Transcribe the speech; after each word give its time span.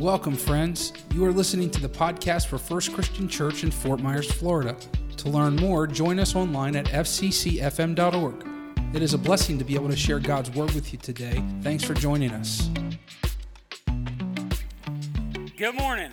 Welcome, 0.00 0.34
friends. 0.34 0.94
You 1.12 1.26
are 1.26 1.30
listening 1.30 1.70
to 1.72 1.78
the 1.78 1.88
podcast 1.88 2.46
for 2.46 2.56
First 2.56 2.94
Christian 2.94 3.28
Church 3.28 3.64
in 3.64 3.70
Fort 3.70 4.00
Myers, 4.00 4.32
Florida. 4.32 4.74
To 5.18 5.28
learn 5.28 5.56
more, 5.56 5.86
join 5.86 6.18
us 6.18 6.34
online 6.34 6.74
at 6.74 6.86
fccfm.org. 6.86 8.46
It 8.94 9.02
is 9.02 9.12
a 9.12 9.18
blessing 9.18 9.58
to 9.58 9.64
be 9.64 9.74
able 9.74 9.90
to 9.90 9.96
share 9.96 10.18
God's 10.18 10.50
Word 10.52 10.70
with 10.70 10.94
you 10.94 10.98
today. 10.98 11.44
Thanks 11.60 11.84
for 11.84 11.92
joining 11.92 12.30
us. 12.30 12.70
Good 15.58 15.74
morning. 15.74 16.12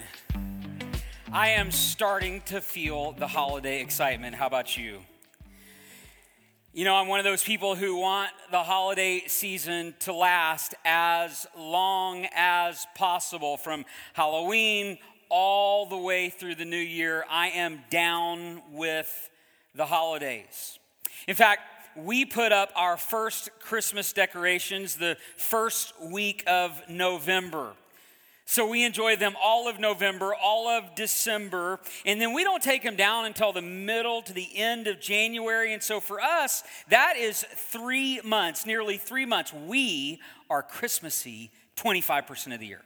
I 1.31 1.47
am 1.51 1.71
starting 1.71 2.41
to 2.47 2.59
feel 2.59 3.13
the 3.13 3.27
holiday 3.27 3.79
excitement. 3.79 4.35
How 4.35 4.47
about 4.47 4.75
you? 4.75 4.99
You 6.77 6.85
know, 6.85 6.93
I'm 6.93 7.07
one 7.07 7.17
of 7.17 7.23
those 7.23 7.43
people 7.43 7.73
who 7.73 7.95
want 7.95 8.29
the 8.51 8.61
holiday 8.61 9.23
season 9.25 9.95
to 10.01 10.13
last 10.13 10.75
as 10.85 11.47
long 11.57 12.27
as 12.35 12.85
possible 12.93 13.57
from 13.57 13.83
Halloween 14.13 14.99
all 15.27 15.87
the 15.87 15.97
way 15.97 16.29
through 16.29 16.53
the 16.53 16.65
new 16.65 16.77
year. 16.77 17.25
I 17.31 17.47
am 17.47 17.81
down 17.89 18.61
with 18.71 19.31
the 19.73 19.87
holidays. 19.87 20.77
In 21.27 21.33
fact, 21.33 21.61
we 21.95 22.25
put 22.25 22.51
up 22.51 22.69
our 22.75 22.95
first 22.95 23.49
Christmas 23.59 24.13
decorations 24.13 24.97
the 24.97 25.17
first 25.35 25.95
week 25.99 26.43
of 26.45 26.79
November. 26.87 27.73
So 28.49 28.65
we 28.65 28.85
enjoy 28.85 29.17
them 29.17 29.35
all 29.43 29.67
of 29.67 29.77
November, 29.77 30.33
all 30.33 30.69
of 30.69 30.95
December, 30.95 31.81
and 32.05 32.21
then 32.21 32.31
we 32.31 32.45
don't 32.45 32.63
take 32.63 32.81
them 32.81 32.95
down 32.95 33.25
until 33.25 33.51
the 33.51 33.61
middle 33.61 34.21
to 34.21 34.31
the 34.31 34.47
end 34.55 34.87
of 34.87 35.01
January. 35.01 35.73
And 35.73 35.83
so 35.83 35.99
for 35.99 36.21
us, 36.21 36.63
that 36.87 37.17
is 37.17 37.43
three 37.43 38.21
months, 38.23 38.65
nearly 38.65 38.97
three 38.97 39.25
months. 39.25 39.51
We 39.51 40.21
are 40.49 40.63
Christmassy 40.63 41.51
25% 41.75 42.53
of 42.53 42.61
the 42.61 42.67
year. 42.67 42.83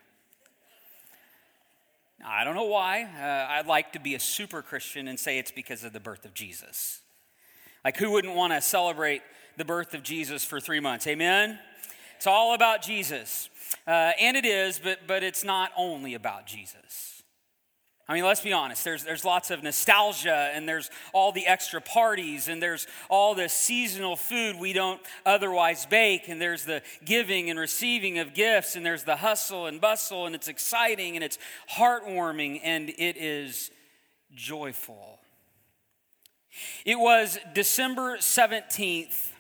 I 2.25 2.43
don't 2.43 2.55
know 2.55 2.63
why. 2.63 3.03
Uh, 3.03 3.53
I'd 3.53 3.67
like 3.67 3.93
to 3.93 3.99
be 3.99 4.15
a 4.15 4.19
super 4.19 4.63
Christian 4.63 5.07
and 5.07 5.19
say 5.19 5.37
it's 5.37 5.51
because 5.51 5.83
of 5.83 5.93
the 5.93 5.99
birth 5.99 6.25
of 6.25 6.33
Jesus. 6.33 7.01
Like, 7.85 7.97
who 7.97 8.09
wouldn't 8.09 8.35
want 8.35 8.51
to 8.53 8.61
celebrate 8.61 9.21
the 9.57 9.65
birth 9.65 9.93
of 9.93 10.01
Jesus 10.01 10.43
for 10.43 10.59
three 10.59 10.79
months? 10.79 11.05
Amen? 11.05 11.59
It's 12.21 12.27
all 12.27 12.53
about 12.53 12.83
Jesus. 12.83 13.49
Uh, 13.87 14.11
and 14.19 14.37
it 14.37 14.45
is, 14.45 14.77
but, 14.77 15.07
but 15.07 15.23
it's 15.23 15.43
not 15.43 15.71
only 15.75 16.13
about 16.13 16.45
Jesus. 16.45 17.23
I 18.07 18.13
mean, 18.13 18.23
let's 18.23 18.41
be 18.41 18.53
honest, 18.53 18.83
there's, 18.83 19.03
there's 19.03 19.25
lots 19.25 19.49
of 19.49 19.63
nostalgia, 19.63 20.51
and 20.53 20.69
there's 20.69 20.91
all 21.13 21.31
the 21.31 21.47
extra 21.47 21.81
parties, 21.81 22.47
and 22.47 22.61
there's 22.61 22.85
all 23.09 23.33
the 23.33 23.49
seasonal 23.49 24.15
food 24.15 24.59
we 24.59 24.71
don't 24.71 25.01
otherwise 25.25 25.87
bake, 25.87 26.27
and 26.27 26.39
there's 26.39 26.63
the 26.63 26.83
giving 27.03 27.49
and 27.49 27.57
receiving 27.57 28.19
of 28.19 28.35
gifts, 28.35 28.75
and 28.75 28.85
there's 28.85 29.03
the 29.03 29.15
hustle 29.15 29.65
and 29.65 29.81
bustle, 29.81 30.27
and 30.27 30.35
it's 30.35 30.47
exciting, 30.47 31.15
and 31.15 31.23
it's 31.23 31.39
heartwarming, 31.73 32.61
and 32.63 32.89
it 32.99 33.17
is 33.17 33.71
joyful. 34.35 35.17
It 36.85 36.99
was 36.99 37.39
December 37.55 38.17
17th, 38.17 39.31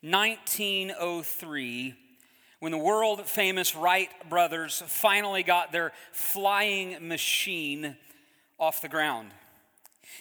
1903 0.00 1.94
when 2.60 2.72
the 2.72 2.78
world 2.78 3.24
famous 3.26 3.74
Wright 3.74 4.10
brothers 4.28 4.82
finally 4.86 5.42
got 5.42 5.72
their 5.72 5.92
flying 6.12 7.06
machine 7.06 7.96
off 8.58 8.82
the 8.82 8.88
ground. 8.88 9.30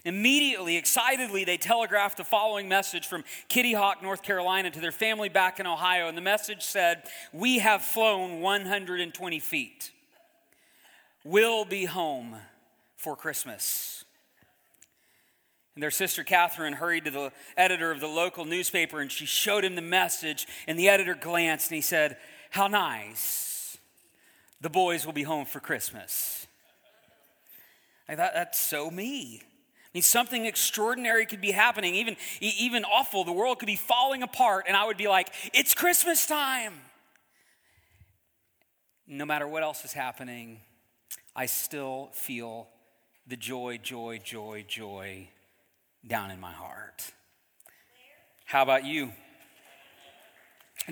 Immediately, 0.05 0.77
excitedly, 0.77 1.43
they 1.43 1.57
telegraphed 1.57 2.17
the 2.17 2.23
following 2.23 2.69
message 2.69 3.07
from 3.07 3.23
Kitty 3.47 3.73
Hawk, 3.73 4.03
North 4.03 4.21
Carolina, 4.21 4.69
to 4.69 4.79
their 4.79 4.91
family 4.91 5.29
back 5.29 5.59
in 5.59 5.65
Ohio. 5.65 6.07
And 6.07 6.17
the 6.17 6.21
message 6.21 6.63
said, 6.63 7.03
We 7.33 7.59
have 7.59 7.81
flown 7.81 8.41
120 8.41 9.39
feet. 9.39 9.91
We'll 11.23 11.65
be 11.65 11.85
home 11.85 12.35
for 12.95 13.15
Christmas. 13.15 14.05
And 15.77 15.83
their 15.83 15.91
sister 15.91 16.23
Katharine 16.23 16.73
hurried 16.73 17.05
to 17.05 17.11
the 17.11 17.31
editor 17.55 17.91
of 17.91 17.99
the 17.99 18.07
local 18.07 18.45
newspaper 18.45 18.99
and 18.99 19.11
she 19.11 19.27
showed 19.27 19.63
him 19.63 19.75
the 19.75 19.81
message. 19.83 20.47
And 20.67 20.79
the 20.79 20.89
editor 20.89 21.13
glanced 21.13 21.69
and 21.69 21.75
he 21.75 21.83
said, 21.83 22.17
How 22.49 22.65
nice. 22.65 23.77
The 24.59 24.71
boys 24.71 25.05
will 25.05 25.13
be 25.13 25.21
home 25.21 25.45
for 25.45 25.59
Christmas. 25.59 26.47
I 28.09 28.15
thought, 28.15 28.31
that's 28.33 28.57
so 28.57 28.89
me. 28.89 29.43
I 29.43 29.89
mean, 29.93 30.01
something 30.01 30.47
extraordinary 30.47 31.27
could 31.27 31.41
be 31.41 31.51
happening, 31.51 31.93
even, 31.93 32.17
even 32.41 32.83
awful. 32.83 33.23
The 33.23 33.31
world 33.31 33.59
could 33.59 33.67
be 33.67 33.75
falling 33.75 34.23
apart, 34.23 34.65
and 34.67 34.75
I 34.75 34.87
would 34.87 34.97
be 34.97 35.07
like, 35.07 35.31
It's 35.53 35.75
Christmas 35.75 36.25
time. 36.25 36.73
No 39.05 39.25
matter 39.25 39.47
what 39.47 39.61
else 39.61 39.85
is 39.85 39.93
happening, 39.93 40.61
I 41.35 41.45
still 41.45 42.09
feel 42.13 42.67
the 43.27 43.37
joy, 43.37 43.77
joy, 43.77 44.19
joy, 44.23 44.65
joy 44.67 45.29
down 46.05 46.31
in 46.31 46.39
my 46.39 46.51
heart. 46.51 47.11
How 48.45 48.63
about 48.63 48.85
you? 48.85 49.11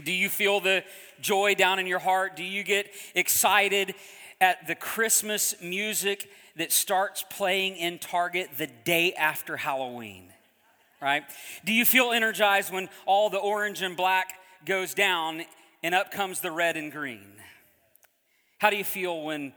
Do 0.04 0.12
you 0.12 0.30
feel 0.30 0.60
the 0.60 0.84
joy 1.22 1.56
down 1.56 1.80
in 1.80 1.88
your 1.88 2.00
heart? 2.00 2.36
Do 2.36 2.44
you 2.44 2.64
get 2.64 2.92
excited 3.14 3.96
at 4.42 4.68
the 4.68 4.76
Christmas 4.76 5.56
music 5.62 6.30
that 6.58 6.72
starts 6.72 7.24
playing 7.30 7.78
in 7.78 8.00
Target 8.00 8.50
the 8.58 8.68
day 8.68 9.14
after 9.14 9.56
Halloween? 9.56 10.34
Right? 11.02 11.24
Do 11.64 11.72
you 11.72 11.86
feel 11.86 12.12
energized 12.12 12.74
when 12.74 12.90
all 13.06 13.30
the 13.30 13.38
orange 13.38 13.82
and 13.82 13.96
black 13.96 14.34
goes 14.66 14.94
down 14.94 15.44
and 15.84 15.96
up 15.96 16.12
comes 16.12 16.42
the 16.42 16.52
red 16.52 16.76
and 16.76 16.92
green? 16.92 17.36
How 18.58 18.70
do 18.70 18.78
you 18.78 18.84
feel 18.84 19.22
when 19.24 19.54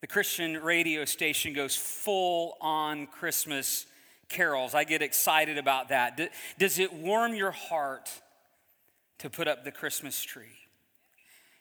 the 0.00 0.06
Christian 0.06 0.54
radio 0.62 1.04
station 1.04 1.52
goes 1.52 1.76
full 1.76 2.56
on 2.60 3.06
Christmas 3.06 3.86
carols. 4.32 4.74
I 4.74 4.84
get 4.84 5.02
excited 5.02 5.58
about 5.58 5.90
that. 5.90 6.18
Does 6.58 6.78
it 6.78 6.92
warm 6.92 7.34
your 7.34 7.52
heart 7.52 8.10
to 9.18 9.30
put 9.30 9.46
up 9.46 9.64
the 9.64 9.70
Christmas 9.70 10.20
tree? 10.22 10.58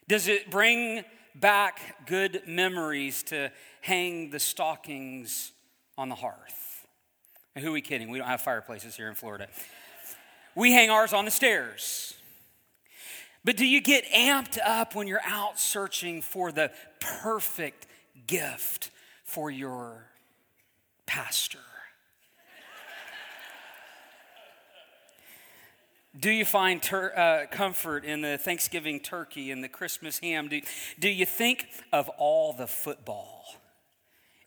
Does 0.07 0.27
it 0.27 0.49
bring 0.49 1.03
back 1.35 2.05
good 2.07 2.41
memories 2.47 3.23
to 3.23 3.51
hang 3.81 4.31
the 4.31 4.39
stockings 4.39 5.51
on 5.97 6.09
the 6.09 6.15
hearth? 6.15 6.87
And 7.55 7.63
who 7.63 7.71
are 7.71 7.73
we 7.73 7.81
kidding? 7.81 8.09
We 8.09 8.17
don't 8.17 8.27
have 8.27 8.41
fireplaces 8.41 8.95
here 8.95 9.09
in 9.09 9.15
Florida. 9.15 9.47
We 10.55 10.71
hang 10.71 10.89
ours 10.89 11.13
on 11.13 11.25
the 11.25 11.31
stairs. 11.31 12.15
But 13.43 13.57
do 13.57 13.65
you 13.65 13.81
get 13.81 14.05
amped 14.05 14.57
up 14.63 14.95
when 14.95 15.07
you're 15.07 15.25
out 15.25 15.59
searching 15.59 16.21
for 16.21 16.51
the 16.51 16.71
perfect 16.99 17.87
gift 18.27 18.91
for 19.23 19.49
your 19.49 20.05
pastor? 21.05 21.59
Do 26.19 26.29
you 26.29 26.43
find 26.43 26.83
ter- 26.83 27.13
uh, 27.15 27.45
comfort 27.55 28.03
in 28.03 28.21
the 28.21 28.37
Thanksgiving 28.37 28.99
turkey 28.99 29.49
and 29.49 29.63
the 29.63 29.69
Christmas 29.69 30.19
ham? 30.19 30.49
Do, 30.49 30.61
do 30.99 31.07
you 31.07 31.25
think 31.25 31.67
of 31.93 32.09
all 32.17 32.51
the 32.51 32.67
football 32.67 33.45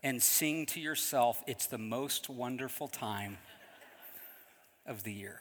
and 0.03 0.22
sing 0.22 0.66
to 0.66 0.80
yourself, 0.80 1.42
it's 1.47 1.66
the 1.66 1.78
most 1.78 2.28
wonderful 2.28 2.88
time 2.88 3.38
of 4.84 5.04
the 5.04 5.12
year? 5.12 5.41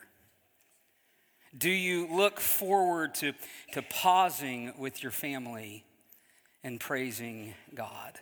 Do 1.56 1.70
you 1.70 2.08
look 2.10 2.40
forward 2.40 3.16
to, 3.16 3.34
to 3.74 3.82
pausing 3.82 4.74
with 4.78 5.04
your 5.04 5.12
family 5.12 5.84
and 6.64 6.80
praising 6.80 7.54
God? 7.76 8.20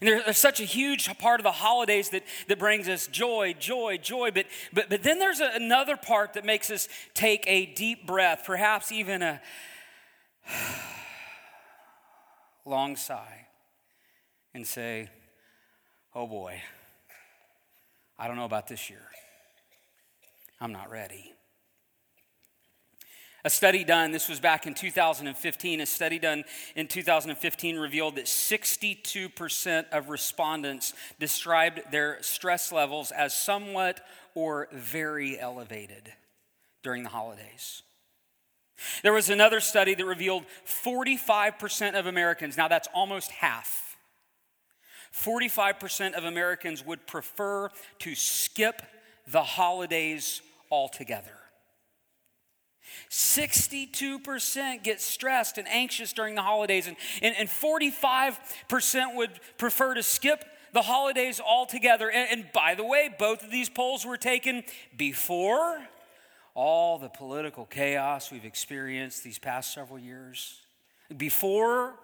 And 0.00 0.08
there's 0.08 0.36
such 0.36 0.60
a 0.60 0.64
huge 0.64 1.06
part 1.18 1.40
of 1.40 1.44
the 1.44 1.52
holidays 1.52 2.10
that, 2.10 2.24
that 2.48 2.58
brings 2.58 2.88
us 2.88 3.06
joy, 3.06 3.54
joy, 3.58 3.98
joy. 3.98 4.30
But, 4.30 4.46
but, 4.72 4.90
but 4.90 5.02
then 5.02 5.18
there's 5.18 5.40
a, 5.40 5.50
another 5.54 5.96
part 5.96 6.34
that 6.34 6.44
makes 6.44 6.70
us 6.70 6.88
take 7.14 7.44
a 7.46 7.66
deep 7.66 8.06
breath, 8.06 8.42
perhaps 8.44 8.92
even 8.92 9.22
a 9.22 9.40
long 12.64 12.96
sigh, 12.96 13.46
and 14.54 14.66
say, 14.66 15.08
Oh 16.14 16.26
boy, 16.26 16.60
I 18.18 18.28
don't 18.28 18.36
know 18.36 18.44
about 18.44 18.68
this 18.68 18.88
year. 18.88 19.08
I'm 20.60 20.72
not 20.72 20.90
ready. 20.90 21.32
A 23.46 23.50
study 23.50 23.84
done, 23.84 24.10
this 24.10 24.30
was 24.30 24.40
back 24.40 24.66
in 24.66 24.72
2015, 24.72 25.82
a 25.82 25.86
study 25.86 26.18
done 26.18 26.44
in 26.74 26.88
2015 26.88 27.76
revealed 27.78 28.16
that 28.16 28.24
62% 28.24 29.84
of 29.92 30.08
respondents 30.08 30.94
described 31.20 31.82
their 31.90 32.22
stress 32.22 32.72
levels 32.72 33.10
as 33.10 33.36
somewhat 33.36 34.00
or 34.34 34.68
very 34.72 35.38
elevated 35.38 36.10
during 36.82 37.02
the 37.02 37.10
holidays. 37.10 37.82
There 39.02 39.12
was 39.12 39.28
another 39.28 39.60
study 39.60 39.94
that 39.94 40.06
revealed 40.06 40.44
45% 40.66 41.98
of 41.98 42.06
Americans, 42.06 42.56
now 42.56 42.68
that's 42.68 42.88
almost 42.94 43.30
half, 43.30 43.98
45% 45.14 46.14
of 46.14 46.24
Americans 46.24 46.84
would 46.84 47.06
prefer 47.06 47.68
to 48.00 48.14
skip 48.14 48.80
the 49.26 49.42
holidays 49.42 50.40
altogether. 50.70 51.43
62% 53.10 54.82
get 54.82 55.00
stressed 55.00 55.58
and 55.58 55.68
anxious 55.68 56.12
during 56.12 56.34
the 56.34 56.42
holidays, 56.42 56.86
and, 56.86 56.96
and, 57.22 57.34
and 57.36 57.48
45% 57.48 59.14
would 59.14 59.30
prefer 59.58 59.94
to 59.94 60.02
skip 60.02 60.44
the 60.72 60.82
holidays 60.82 61.40
altogether. 61.40 62.10
And, 62.10 62.28
and 62.30 62.52
by 62.52 62.74
the 62.74 62.84
way, 62.84 63.08
both 63.18 63.42
of 63.42 63.50
these 63.50 63.68
polls 63.68 64.04
were 64.04 64.16
taken 64.16 64.64
before 64.96 65.80
all 66.54 66.98
the 66.98 67.08
political 67.08 67.64
chaos 67.64 68.30
we've 68.30 68.44
experienced 68.44 69.24
these 69.24 69.38
past 69.38 69.74
several 69.74 69.98
years, 69.98 70.60
before 71.16 71.94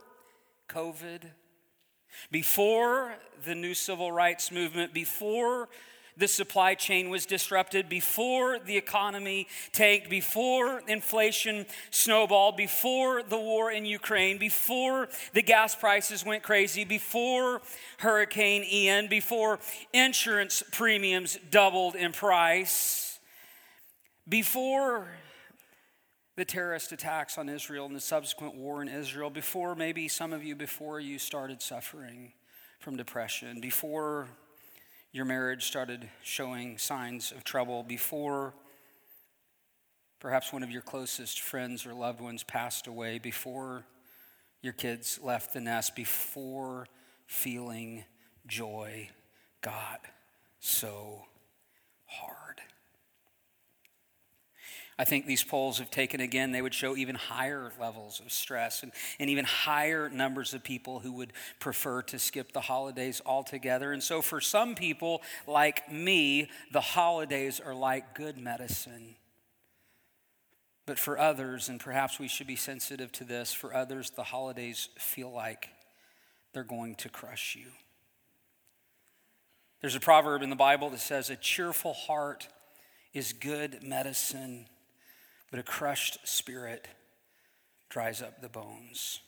COVID, 0.68 1.22
before 2.30 3.14
the 3.44 3.54
new 3.54 3.74
civil 3.74 4.10
rights 4.10 4.50
movement, 4.50 4.92
before 4.92 5.68
the 6.20 6.28
supply 6.28 6.74
chain 6.74 7.08
was 7.08 7.24
disrupted, 7.26 7.88
before 7.88 8.58
the 8.58 8.76
economy 8.76 9.48
tanked, 9.72 10.10
before 10.10 10.82
inflation 10.86 11.66
snowballed, 11.90 12.56
before 12.56 13.22
the 13.22 13.38
war 13.38 13.72
in 13.72 13.86
Ukraine, 13.86 14.36
before 14.36 15.08
the 15.32 15.42
gas 15.42 15.74
prices 15.74 16.24
went 16.24 16.42
crazy, 16.42 16.84
before 16.84 17.62
Hurricane 17.98 18.62
Ian, 18.70 19.08
before 19.08 19.58
insurance 19.94 20.62
premiums 20.70 21.38
doubled 21.50 21.94
in 21.94 22.12
price, 22.12 23.18
before 24.28 25.08
the 26.36 26.44
terrorist 26.44 26.92
attacks 26.92 27.38
on 27.38 27.48
Israel 27.48 27.86
and 27.86 27.96
the 27.96 28.00
subsequent 28.00 28.54
war 28.54 28.82
in 28.82 28.88
Israel, 28.88 29.30
before 29.30 29.74
maybe 29.74 30.06
some 30.06 30.32
of 30.34 30.44
you, 30.44 30.54
before 30.54 31.00
you 31.00 31.18
started 31.18 31.62
suffering 31.62 32.32
from 32.78 32.96
depression, 32.96 33.60
before 33.60 34.28
your 35.12 35.24
marriage 35.24 35.64
started 35.64 36.08
showing 36.22 36.78
signs 36.78 37.32
of 37.32 37.42
trouble 37.42 37.82
before 37.82 38.54
perhaps 40.20 40.52
one 40.52 40.62
of 40.62 40.70
your 40.70 40.82
closest 40.82 41.40
friends 41.40 41.86
or 41.86 41.94
loved 41.94 42.20
ones 42.20 42.42
passed 42.42 42.86
away, 42.86 43.18
before 43.18 43.84
your 44.62 44.72
kids 44.72 45.18
left 45.22 45.52
the 45.52 45.60
nest, 45.60 45.96
before 45.96 46.86
feeling 47.26 48.04
joy 48.46 49.08
got 49.62 50.00
so 50.60 51.24
hard. 52.06 52.39
I 55.00 55.04
think 55.06 55.24
these 55.24 55.42
polls, 55.42 55.78
have 55.78 55.90
taken 55.90 56.20
again, 56.20 56.52
they 56.52 56.60
would 56.60 56.74
show 56.74 56.94
even 56.94 57.14
higher 57.14 57.72
levels 57.80 58.20
of 58.20 58.30
stress 58.30 58.82
and, 58.82 58.92
and 59.18 59.30
even 59.30 59.46
higher 59.46 60.10
numbers 60.10 60.52
of 60.52 60.62
people 60.62 61.00
who 61.00 61.12
would 61.12 61.32
prefer 61.58 62.02
to 62.02 62.18
skip 62.18 62.52
the 62.52 62.60
holidays 62.60 63.22
altogether. 63.24 63.92
And 63.92 64.02
so, 64.02 64.20
for 64.20 64.42
some 64.42 64.74
people 64.74 65.22
like 65.46 65.90
me, 65.90 66.50
the 66.70 66.82
holidays 66.82 67.60
are 67.64 67.74
like 67.74 68.14
good 68.14 68.36
medicine. 68.36 69.14
But 70.84 70.98
for 70.98 71.18
others, 71.18 71.70
and 71.70 71.80
perhaps 71.80 72.18
we 72.18 72.28
should 72.28 72.46
be 72.46 72.54
sensitive 72.54 73.10
to 73.12 73.24
this, 73.24 73.54
for 73.54 73.74
others, 73.74 74.10
the 74.10 74.24
holidays 74.24 74.90
feel 74.98 75.32
like 75.32 75.70
they're 76.52 76.62
going 76.62 76.94
to 76.96 77.08
crush 77.08 77.56
you. 77.56 77.68
There's 79.80 79.96
a 79.96 80.00
proverb 80.00 80.42
in 80.42 80.50
the 80.50 80.56
Bible 80.56 80.90
that 80.90 81.00
says, 81.00 81.30
A 81.30 81.36
cheerful 81.36 81.94
heart 81.94 82.48
is 83.14 83.32
good 83.32 83.82
medicine 83.82 84.66
but 85.50 85.60
a 85.60 85.62
crushed 85.62 86.18
spirit 86.26 86.86
dries 87.88 88.22
up 88.22 88.40
the 88.40 88.48
bones. 88.48 89.20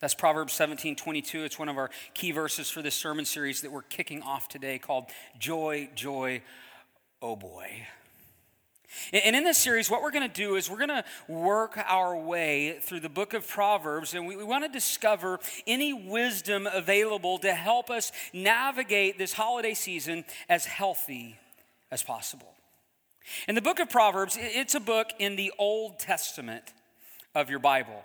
That's 0.00 0.14
Proverbs 0.14 0.52
17 0.54 0.96
22. 0.96 1.44
It's 1.44 1.58
one 1.58 1.68
of 1.68 1.78
our 1.78 1.90
key 2.14 2.32
verses 2.32 2.68
for 2.68 2.82
this 2.82 2.94
sermon 2.94 3.24
series 3.24 3.60
that 3.60 3.70
we're 3.70 3.82
kicking 3.82 4.22
off 4.22 4.48
today 4.48 4.78
called 4.78 5.04
Joy, 5.38 5.90
Joy, 5.94 6.42
Oh 7.20 7.36
Boy. 7.36 7.86
And 9.12 9.34
in 9.34 9.44
this 9.44 9.58
series, 9.58 9.88
what 9.88 10.02
we're 10.02 10.10
going 10.10 10.28
to 10.28 10.34
do 10.34 10.56
is 10.56 10.68
we're 10.68 10.76
going 10.76 10.88
to 10.88 11.04
work 11.26 11.78
our 11.86 12.16
way 12.16 12.78
through 12.82 13.00
the 13.00 13.08
book 13.08 13.32
of 13.32 13.46
Proverbs, 13.48 14.12
and 14.12 14.26
we, 14.26 14.36
we, 14.36 14.44
want 14.44 14.64
to 14.64 14.70
discover 14.70 15.40
any 15.66 15.92
wisdom 15.94 16.68
available 16.70 17.38
to 17.38 17.54
help 17.54 17.90
us 17.90 18.12
navigate 18.34 19.16
this 19.16 19.32
holiday 19.32 19.72
season 19.72 20.24
as 20.48 20.66
healthy 20.66 21.38
as 21.90 22.02
possible. 22.02 22.54
In 23.48 23.54
the 23.54 23.62
book 23.62 23.78
of 23.78 23.90
Proverbs, 23.90 24.36
it's 24.40 24.74
a 24.74 24.80
book 24.80 25.10
in 25.18 25.36
the 25.36 25.52
Old 25.58 25.98
Testament 25.98 26.72
of 27.34 27.50
your 27.50 27.58
Bible. 27.58 28.04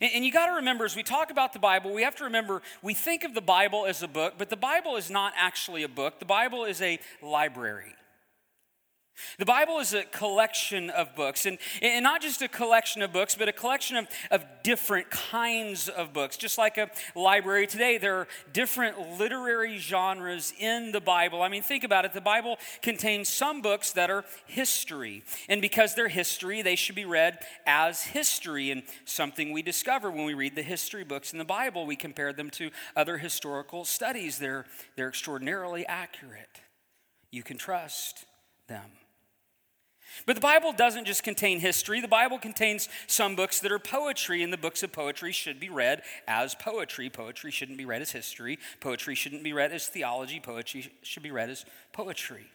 And 0.00 0.24
you 0.24 0.32
got 0.32 0.46
to 0.46 0.52
remember, 0.52 0.84
as 0.84 0.96
we 0.96 1.04
talk 1.04 1.30
about 1.30 1.52
the 1.52 1.58
Bible, 1.60 1.92
we 1.92 2.02
have 2.02 2.16
to 2.16 2.24
remember 2.24 2.62
we 2.82 2.94
think 2.94 3.22
of 3.22 3.34
the 3.34 3.40
Bible 3.40 3.86
as 3.86 4.02
a 4.02 4.08
book, 4.08 4.34
but 4.36 4.50
the 4.50 4.56
Bible 4.56 4.96
is 4.96 5.08
not 5.08 5.32
actually 5.36 5.84
a 5.84 5.88
book. 5.88 6.18
The 6.18 6.24
Bible 6.24 6.64
is 6.64 6.82
a 6.82 6.98
library. 7.22 7.94
The 9.38 9.44
Bible 9.44 9.78
is 9.78 9.94
a 9.94 10.04
collection 10.04 10.90
of 10.90 11.14
books, 11.14 11.46
and, 11.46 11.58
and 11.82 12.02
not 12.02 12.20
just 12.20 12.42
a 12.42 12.48
collection 12.48 13.02
of 13.02 13.12
books, 13.12 13.34
but 13.34 13.48
a 13.48 13.52
collection 13.52 13.96
of, 13.96 14.08
of 14.30 14.44
different 14.62 15.10
kinds 15.10 15.88
of 15.88 16.12
books. 16.12 16.36
Just 16.36 16.58
like 16.58 16.78
a 16.78 16.90
library 17.14 17.66
today, 17.66 17.98
there 17.98 18.16
are 18.16 18.28
different 18.52 19.18
literary 19.18 19.78
genres 19.78 20.52
in 20.58 20.92
the 20.92 21.00
Bible. 21.00 21.42
I 21.42 21.48
mean, 21.48 21.62
think 21.62 21.84
about 21.84 22.04
it. 22.04 22.12
The 22.12 22.20
Bible 22.20 22.58
contains 22.82 23.28
some 23.28 23.62
books 23.62 23.92
that 23.92 24.10
are 24.10 24.24
history, 24.46 25.24
and 25.48 25.60
because 25.60 25.94
they're 25.94 26.08
history, 26.08 26.62
they 26.62 26.76
should 26.76 26.96
be 26.96 27.04
read 27.04 27.38
as 27.66 28.02
history. 28.02 28.70
And 28.70 28.82
something 29.04 29.52
we 29.52 29.62
discover 29.62 30.10
when 30.10 30.24
we 30.24 30.34
read 30.34 30.54
the 30.54 30.62
history 30.62 31.04
books 31.04 31.32
in 31.32 31.38
the 31.38 31.44
Bible, 31.44 31.86
we 31.86 31.96
compare 31.96 32.32
them 32.32 32.50
to 32.50 32.70
other 32.96 33.18
historical 33.18 33.84
studies. 33.84 34.38
They're, 34.38 34.66
they're 34.96 35.08
extraordinarily 35.08 35.86
accurate. 35.86 36.60
You 37.30 37.42
can 37.42 37.58
trust 37.58 38.24
them. 38.68 38.97
But 40.26 40.34
the 40.34 40.40
Bible 40.40 40.72
doesn't 40.72 41.06
just 41.06 41.22
contain 41.22 41.60
history, 41.60 42.00
the 42.00 42.08
Bible 42.08 42.38
contains 42.38 42.88
some 43.06 43.36
books 43.36 43.60
that 43.60 43.72
are 43.72 43.78
poetry, 43.78 44.42
and 44.42 44.52
the 44.52 44.58
books 44.58 44.82
of 44.82 44.92
poetry 44.92 45.32
should 45.32 45.60
be 45.60 45.68
read 45.68 46.02
as 46.26 46.54
poetry. 46.54 47.10
Poetry 47.10 47.50
shouldn't 47.50 47.78
be 47.78 47.84
read 47.84 48.02
as 48.02 48.12
history, 48.12 48.58
poetry 48.80 49.14
shouldn't 49.14 49.42
be 49.42 49.52
read 49.52 49.72
as 49.72 49.86
theology, 49.86 50.40
poetry 50.40 50.92
should 51.02 51.22
be 51.22 51.30
read 51.30 51.50
as 51.50 51.64
poetry. 51.92 52.46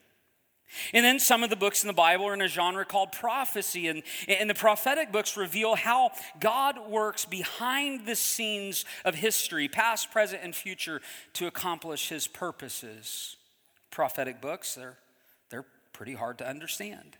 And 0.94 1.06
then 1.06 1.20
some 1.20 1.44
of 1.44 1.50
the 1.50 1.56
books 1.56 1.84
in 1.84 1.88
the 1.88 1.94
Bible 1.94 2.26
are 2.28 2.34
in 2.34 2.42
a 2.42 2.48
genre 2.48 2.86
called 2.86 3.12
prophecy, 3.12 3.88
and, 3.88 4.04
and 4.28 4.50
the 4.50 4.56
prophetic 4.56 5.12
books 5.12 5.38
reveal 5.38 5.76
how 5.76 6.12
God 6.40 6.90
works 6.90 7.26
behind 7.26 8.06
the 8.06 8.16
scenes 8.16 8.86
of 9.06 9.16
history, 9.16 9.68
past, 9.68 10.12
present, 10.12 10.42
and 10.44 10.56
future, 10.56 11.02
to 11.34 11.48
accomplish 11.48 12.10
his 12.10 12.28
purposes. 12.28 13.36
Prophetic 13.92 14.42
books, 14.42 14.74
they're, 14.74 14.98
they're 15.50 15.66
pretty 15.94 16.16
hard 16.16 16.40
to 16.40 16.48
understand. 16.48 17.18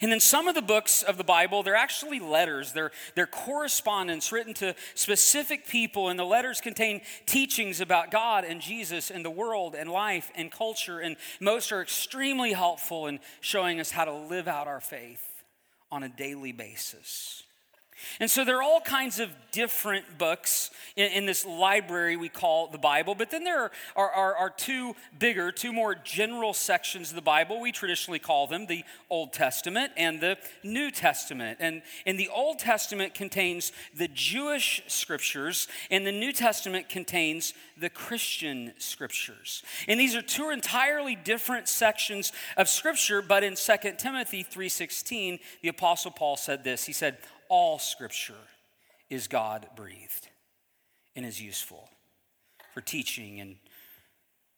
And 0.00 0.10
then 0.10 0.20
some 0.20 0.48
of 0.48 0.54
the 0.54 0.62
books 0.62 1.02
of 1.02 1.18
the 1.18 1.24
Bible, 1.24 1.62
they're 1.62 1.76
actually 1.76 2.20
letters. 2.20 2.72
They're, 2.72 2.90
they're 3.14 3.26
correspondence 3.26 4.32
written 4.32 4.54
to 4.54 4.74
specific 4.94 5.66
people, 5.66 6.08
and 6.08 6.18
the 6.18 6.24
letters 6.24 6.60
contain 6.60 7.02
teachings 7.26 7.80
about 7.80 8.10
God 8.10 8.44
and 8.44 8.60
Jesus 8.60 9.10
and 9.10 9.24
the 9.24 9.30
world 9.30 9.74
and 9.74 9.90
life 9.90 10.30
and 10.34 10.50
culture. 10.50 11.00
And 11.00 11.16
most 11.40 11.70
are 11.72 11.82
extremely 11.82 12.52
helpful 12.52 13.06
in 13.06 13.20
showing 13.40 13.80
us 13.80 13.90
how 13.90 14.04
to 14.04 14.12
live 14.12 14.48
out 14.48 14.66
our 14.66 14.80
faith 14.80 15.24
on 15.90 16.02
a 16.02 16.08
daily 16.08 16.52
basis. 16.52 17.42
And 18.20 18.30
so 18.30 18.44
there 18.44 18.58
are 18.58 18.62
all 18.62 18.80
kinds 18.80 19.18
of 19.18 19.30
different 19.50 20.18
books 20.18 20.70
in, 20.96 21.10
in 21.12 21.26
this 21.26 21.44
library 21.44 22.16
we 22.16 22.28
call 22.28 22.68
the 22.68 22.78
Bible, 22.78 23.14
but 23.14 23.30
then 23.30 23.44
there 23.44 23.70
are, 23.96 24.10
are, 24.10 24.36
are, 24.36 24.50
two 24.50 24.94
bigger, 25.18 25.52
two 25.52 25.72
more 25.72 25.94
general 25.94 26.52
sections 26.52 27.10
of 27.10 27.16
the 27.16 27.22
Bible. 27.22 27.60
We 27.60 27.72
traditionally 27.72 28.18
call 28.18 28.46
them 28.46 28.66
the 28.66 28.84
Old 29.10 29.32
Testament 29.32 29.92
and 29.96 30.20
the 30.20 30.36
New 30.62 30.90
Testament. 30.90 31.58
And, 31.60 31.82
and 32.06 32.18
the 32.18 32.28
Old 32.28 32.58
Testament 32.58 33.14
contains 33.14 33.72
the 33.94 34.08
Jewish 34.08 34.82
scriptures, 34.86 35.68
and 35.90 36.06
the 36.06 36.12
New 36.12 36.32
Testament 36.32 36.88
contains 36.88 37.54
the 37.76 37.90
Christian 37.90 38.72
scriptures. 38.78 39.62
And 39.86 39.98
these 39.98 40.16
are 40.16 40.22
two 40.22 40.50
entirely 40.50 41.16
different 41.16 41.68
sections 41.68 42.32
of 42.56 42.68
scripture, 42.68 43.22
but 43.22 43.44
in 43.44 43.54
2 43.54 43.98
Timothy 43.98 44.42
3:16, 44.42 45.38
the 45.62 45.68
apostle 45.68 46.10
Paul 46.10 46.36
said 46.36 46.64
this. 46.64 46.84
He 46.84 46.92
said, 46.92 47.18
all 47.48 47.78
scripture 47.78 48.34
is 49.10 49.26
God 49.26 49.66
breathed 49.76 50.28
and 51.16 51.24
is 51.24 51.40
useful 51.40 51.88
for 52.74 52.80
teaching 52.80 53.40
and 53.40 53.56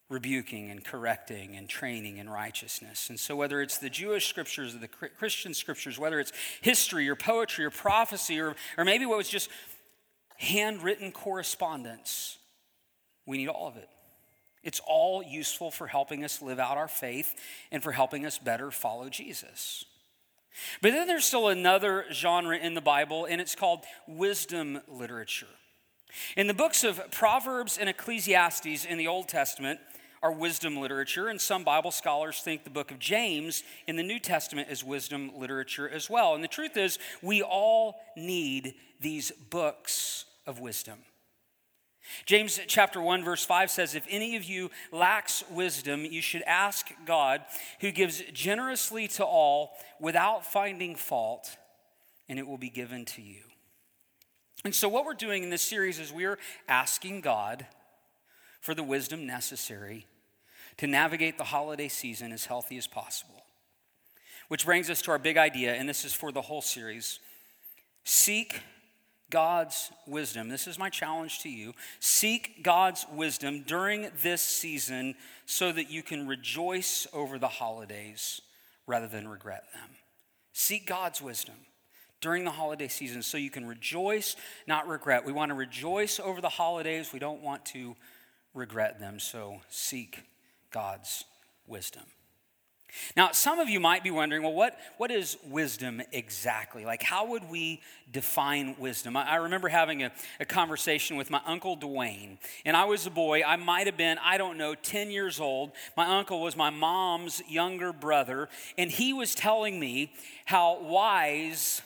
rebuking 0.08 0.70
and 0.70 0.84
correcting 0.84 1.56
and 1.56 1.68
training 1.68 2.18
in 2.18 2.28
righteousness. 2.28 3.08
And 3.08 3.18
so, 3.18 3.36
whether 3.36 3.62
it's 3.62 3.78
the 3.78 3.88
Jewish 3.88 4.28
scriptures 4.28 4.74
or 4.74 4.78
the 4.78 4.88
Christian 4.88 5.54
scriptures, 5.54 5.98
whether 5.98 6.20
it's 6.20 6.32
history 6.60 7.08
or 7.08 7.14
poetry 7.14 7.64
or 7.64 7.70
prophecy 7.70 8.40
or, 8.40 8.56
or 8.76 8.84
maybe 8.84 9.06
what 9.06 9.18
was 9.18 9.28
just 9.28 9.48
handwritten 10.36 11.12
correspondence, 11.12 12.38
we 13.24 13.38
need 13.38 13.48
all 13.48 13.68
of 13.68 13.76
it. 13.76 13.88
It's 14.62 14.80
all 14.86 15.22
useful 15.22 15.70
for 15.70 15.86
helping 15.86 16.24
us 16.24 16.42
live 16.42 16.58
out 16.58 16.76
our 16.76 16.88
faith 16.88 17.34
and 17.70 17.82
for 17.82 17.92
helping 17.92 18.26
us 18.26 18.38
better 18.38 18.70
follow 18.70 19.08
Jesus. 19.08 19.84
But 20.82 20.92
then 20.92 21.06
there's 21.06 21.24
still 21.24 21.48
another 21.48 22.06
genre 22.12 22.56
in 22.56 22.74
the 22.74 22.80
Bible, 22.80 23.24
and 23.24 23.40
it's 23.40 23.54
called 23.54 23.84
wisdom 24.06 24.80
literature. 24.88 25.46
In 26.36 26.46
the 26.46 26.54
books 26.54 26.82
of 26.84 27.10
Proverbs 27.10 27.78
and 27.78 27.88
Ecclesiastes 27.88 28.84
in 28.84 28.98
the 28.98 29.06
Old 29.06 29.28
Testament, 29.28 29.80
are 30.22 30.32
wisdom 30.32 30.76
literature, 30.76 31.28
and 31.28 31.40
some 31.40 31.64
Bible 31.64 31.90
scholars 31.90 32.40
think 32.40 32.64
the 32.64 32.70
book 32.70 32.90
of 32.90 32.98
James 32.98 33.62
in 33.86 33.96
the 33.96 34.02
New 34.02 34.18
Testament 34.18 34.68
is 34.70 34.84
wisdom 34.84 35.30
literature 35.34 35.88
as 35.88 36.10
well. 36.10 36.34
And 36.34 36.44
the 36.44 36.48
truth 36.48 36.76
is, 36.76 36.98
we 37.22 37.42
all 37.42 38.00
need 38.16 38.74
these 39.00 39.30
books 39.30 40.26
of 40.46 40.60
wisdom. 40.60 40.98
James 42.26 42.60
chapter 42.66 43.00
1 43.00 43.24
verse 43.24 43.44
5 43.44 43.70
says 43.70 43.94
if 43.94 44.06
any 44.08 44.36
of 44.36 44.44
you 44.44 44.70
lacks 44.92 45.44
wisdom 45.50 46.04
you 46.04 46.20
should 46.20 46.42
ask 46.42 46.88
God 47.06 47.42
who 47.80 47.90
gives 47.90 48.22
generously 48.32 49.08
to 49.08 49.24
all 49.24 49.72
without 50.00 50.44
finding 50.44 50.94
fault 50.94 51.56
and 52.28 52.38
it 52.38 52.46
will 52.46 52.58
be 52.58 52.70
given 52.70 53.04
to 53.04 53.22
you. 53.22 53.42
And 54.64 54.74
so 54.74 54.88
what 54.88 55.04
we're 55.04 55.14
doing 55.14 55.42
in 55.42 55.50
this 55.50 55.62
series 55.62 55.98
is 55.98 56.12
we're 56.12 56.38
asking 56.68 57.22
God 57.22 57.66
for 58.60 58.74
the 58.74 58.82
wisdom 58.82 59.26
necessary 59.26 60.06
to 60.76 60.86
navigate 60.86 61.38
the 61.38 61.44
holiday 61.44 61.88
season 61.88 62.30
as 62.32 62.44
healthy 62.44 62.76
as 62.76 62.86
possible. 62.86 63.42
Which 64.48 64.64
brings 64.64 64.90
us 64.90 65.02
to 65.02 65.10
our 65.12 65.18
big 65.18 65.36
idea, 65.36 65.74
and 65.74 65.88
this 65.88 66.04
is 66.04 66.12
for 66.12 66.30
the 66.32 66.42
whole 66.42 66.62
series 66.62 67.20
seek 68.04 68.60
God's 69.30 69.90
wisdom. 70.06 70.48
This 70.48 70.66
is 70.66 70.78
my 70.78 70.90
challenge 70.90 71.40
to 71.40 71.48
you. 71.48 71.74
Seek 72.00 72.62
God's 72.62 73.06
wisdom 73.12 73.62
during 73.66 74.10
this 74.22 74.42
season 74.42 75.14
so 75.46 75.72
that 75.72 75.90
you 75.90 76.02
can 76.02 76.26
rejoice 76.26 77.06
over 77.12 77.38
the 77.38 77.48
holidays 77.48 78.40
rather 78.86 79.06
than 79.06 79.28
regret 79.28 79.64
them. 79.72 79.90
Seek 80.52 80.86
God's 80.86 81.22
wisdom 81.22 81.54
during 82.20 82.44
the 82.44 82.50
holiday 82.50 82.88
season 82.88 83.22
so 83.22 83.38
you 83.38 83.50
can 83.50 83.66
rejoice, 83.66 84.36
not 84.66 84.86
regret. 84.86 85.24
We 85.24 85.32
want 85.32 85.50
to 85.50 85.54
rejoice 85.54 86.20
over 86.20 86.40
the 86.40 86.48
holidays, 86.48 87.12
we 87.12 87.18
don't 87.18 87.42
want 87.42 87.64
to 87.66 87.96
regret 88.52 89.00
them. 89.00 89.18
So 89.18 89.60
seek 89.70 90.20
God's 90.70 91.24
wisdom. 91.66 92.04
Now, 93.16 93.32
some 93.32 93.58
of 93.58 93.68
you 93.68 93.80
might 93.80 94.02
be 94.02 94.10
wondering, 94.10 94.42
well, 94.42 94.52
what, 94.52 94.78
what 94.96 95.10
is 95.10 95.36
wisdom 95.44 96.02
exactly? 96.12 96.84
Like, 96.84 97.02
how 97.02 97.26
would 97.28 97.48
we 97.48 97.80
define 98.10 98.76
wisdom? 98.78 99.16
I, 99.16 99.30
I 99.30 99.34
remember 99.36 99.68
having 99.68 100.02
a, 100.02 100.12
a, 100.38 100.44
conversation 100.44 101.16
with 101.16 101.30
my 101.30 101.40
uncle 101.46 101.76
Dwayne, 101.76 102.38
and 102.64 102.76
I 102.76 102.84
was 102.84 103.06
a 103.06 103.10
boy. 103.10 103.42
I 103.46 103.56
might 103.56 103.86
have 103.86 103.96
been, 103.96 104.18
I 104.22 104.38
don't 104.38 104.58
know, 104.58 104.74
10 104.74 105.10
years 105.10 105.40
old. 105.40 105.72
My 105.96 106.18
uncle 106.18 106.40
was 106.40 106.56
my 106.56 106.70
mom's 106.70 107.42
younger 107.48 107.92
brother, 107.92 108.48
and 108.76 108.90
he 108.90 109.12
was 109.12 109.34
telling 109.34 109.78
me 109.78 110.12
how 110.44 110.80
wise 110.80 111.82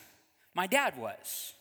my 0.55 0.67
dad 0.67 0.97
was. 0.97 1.55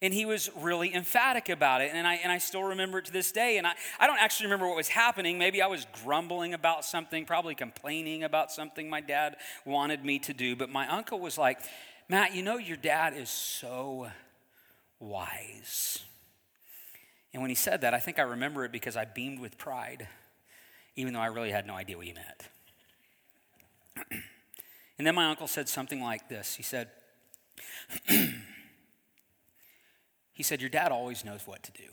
And 0.00 0.14
he 0.14 0.24
was 0.24 0.48
really 0.56 0.94
emphatic 0.94 1.48
about 1.48 1.80
it. 1.80 1.90
And 1.92 2.06
I, 2.06 2.14
and 2.16 2.30
I 2.30 2.38
still 2.38 2.62
remember 2.62 2.98
it 2.98 3.06
to 3.06 3.12
this 3.12 3.32
day. 3.32 3.58
And 3.58 3.66
I, 3.66 3.72
I 3.98 4.06
don't 4.06 4.18
actually 4.18 4.46
remember 4.46 4.68
what 4.68 4.76
was 4.76 4.88
happening. 4.88 5.38
Maybe 5.38 5.60
I 5.60 5.66
was 5.66 5.86
grumbling 6.04 6.54
about 6.54 6.84
something, 6.84 7.24
probably 7.24 7.56
complaining 7.56 8.22
about 8.22 8.52
something 8.52 8.88
my 8.88 9.00
dad 9.00 9.36
wanted 9.64 10.04
me 10.04 10.20
to 10.20 10.32
do. 10.32 10.54
But 10.54 10.70
my 10.70 10.86
uncle 10.86 11.18
was 11.18 11.36
like, 11.36 11.58
Matt, 12.08 12.34
you 12.34 12.42
know, 12.42 12.58
your 12.58 12.76
dad 12.76 13.14
is 13.16 13.28
so 13.28 14.08
wise. 15.00 16.04
And 17.32 17.42
when 17.42 17.50
he 17.50 17.54
said 17.54 17.80
that, 17.80 17.92
I 17.92 17.98
think 17.98 18.18
I 18.18 18.22
remember 18.22 18.64
it 18.64 18.72
because 18.72 18.96
I 18.96 19.04
beamed 19.04 19.40
with 19.40 19.58
pride, 19.58 20.08
even 20.96 21.12
though 21.12 21.20
I 21.20 21.26
really 21.26 21.50
had 21.50 21.66
no 21.66 21.74
idea 21.74 21.96
what 21.96 22.06
he 22.06 22.14
meant. 22.14 22.42
and 24.98 25.06
then 25.06 25.14
my 25.14 25.28
uncle 25.28 25.48
said 25.48 25.68
something 25.68 26.00
like 26.00 26.28
this 26.28 26.54
He 26.54 26.62
said, 26.62 26.88
he 30.38 30.44
said, 30.44 30.60
Your 30.60 30.70
dad 30.70 30.92
always 30.92 31.24
knows 31.24 31.40
what 31.46 31.64
to 31.64 31.72
do. 31.72 31.88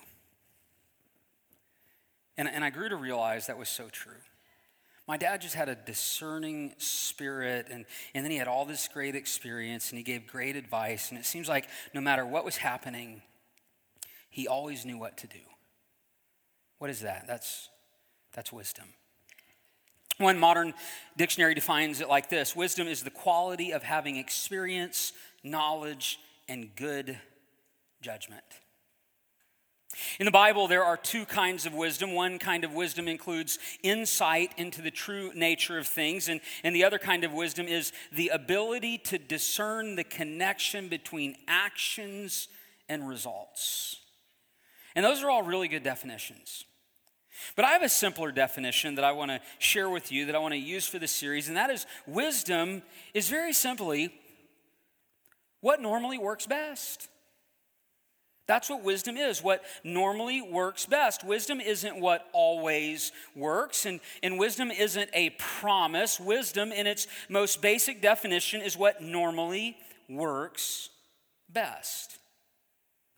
And, 2.38 2.48
and 2.48 2.64
I 2.64 2.70
grew 2.70 2.88
to 2.88 2.96
realize 2.96 3.48
that 3.48 3.58
was 3.58 3.70
so 3.70 3.90
true. 3.92 4.22
My 5.08 5.18
dad 5.18 5.42
just 5.42 5.56
had 5.56 5.68
a 5.68 5.74
discerning 5.74 6.76
spirit, 6.78 7.70
and, 7.72 7.86
and 8.14 8.24
then 8.24 8.30
he 8.32 8.38
had 8.38 8.48
all 8.48 8.64
this 8.64 8.88
great 8.88 9.16
experience, 9.16 9.90
and 9.90 9.98
he 9.98 10.04
gave 10.04 10.28
great 10.28 10.56
advice. 10.56 11.10
And 11.10 11.18
it 11.18 11.26
seems 11.26 11.50
like 11.50 11.68
no 11.96 12.02
matter 12.02 12.24
what 12.24 12.46
was 12.46 12.58
happening, 12.58 13.24
he 14.30 14.48
always 14.48 14.86
knew 14.86 15.00
what 15.00 15.18
to 15.18 15.28
do. 15.28 15.40
What 16.78 16.92
is 16.92 17.00
that? 17.00 17.26
That's, 17.26 17.70
that's 18.32 18.54
wisdom. 18.54 18.86
One 20.20 20.38
modern 20.38 20.76
dictionary 21.18 21.56
defines 21.56 22.00
it 22.00 22.10
like 22.10 22.30
this 22.30 22.56
Wisdom 22.56 22.88
is 22.88 23.02
the 23.02 23.10
quality 23.10 23.74
of 23.74 23.82
having 23.82 24.18
experience, 24.18 25.14
knowledge, 25.44 26.20
and 26.48 26.70
good 26.76 27.20
judgment. 28.06 28.44
In 30.20 30.26
the 30.26 30.32
Bible, 30.32 30.68
there 30.68 30.84
are 30.84 30.96
two 30.96 31.26
kinds 31.26 31.66
of 31.66 31.74
wisdom. 31.74 32.14
One 32.14 32.38
kind 32.38 32.64
of 32.64 32.74
wisdom 32.74 33.08
includes 33.08 33.58
insight 33.82 34.54
into 34.58 34.84
the 34.84 34.92
true 34.92 35.32
nature 35.34 35.80
of 35.80 35.88
things, 35.88 36.30
and, 36.30 36.40
and 36.64 36.76
the 36.76 36.84
other 36.84 37.00
kind 37.00 37.24
of 37.24 37.34
wisdom 37.34 37.68
is 37.68 37.94
the 38.12 38.30
ability 38.30 39.00
to 39.00 39.18
discern 39.18 39.96
the 39.96 40.04
connection 40.04 40.88
between 40.88 41.36
actions 41.48 42.48
and 42.88 43.10
results. 43.10 43.98
And 44.96 45.04
those 45.04 45.24
are 45.24 45.32
all 45.32 45.42
really 45.42 45.68
good 45.68 45.84
definitions. 45.84 46.64
But 47.56 47.66
I 47.66 47.72
have 47.72 47.82
a 47.82 47.90
simpler 47.90 48.32
definition 48.32 48.96
that 48.96 49.04
I 49.04 49.14
want 49.14 49.32
to 49.32 49.42
share 49.58 49.90
with 49.90 50.12
you, 50.12 50.28
that 50.28 50.36
I 50.36 50.40
want 50.40 50.54
to 50.54 50.60
use 50.60 50.88
for 50.88 51.00
this 51.00 51.12
series, 51.12 51.48
and 51.48 51.58
that 51.58 51.72
is 51.72 51.88
wisdom 52.06 52.84
is 53.16 53.30
very 53.30 53.54
simply 53.54 54.14
what 55.62 55.82
normally 55.82 56.20
works 56.20 56.46
best. 56.46 57.10
That's 58.48 58.70
what 58.70 58.84
wisdom 58.84 59.18
is, 59.18 59.42
what 59.42 59.64
normally 59.84 60.42
works 60.42 60.86
best. 60.86 61.24
Wisdom 61.24 61.60
isn't 61.60 62.00
what 62.00 62.28
always 62.32 63.12
works, 63.36 63.86
and, 63.88 64.00
and 64.22 64.38
wisdom 64.38 64.70
isn't 64.70 65.10
a 65.14 65.32
promise. 65.32 66.20
Wisdom, 66.20 66.72
in 66.72 66.86
its 66.86 67.08
most 67.28 67.62
basic 67.62 68.02
definition, 68.02 68.62
is 68.62 68.78
what 68.78 69.02
normally 69.02 69.78
works 70.08 70.90
best. 71.52 72.20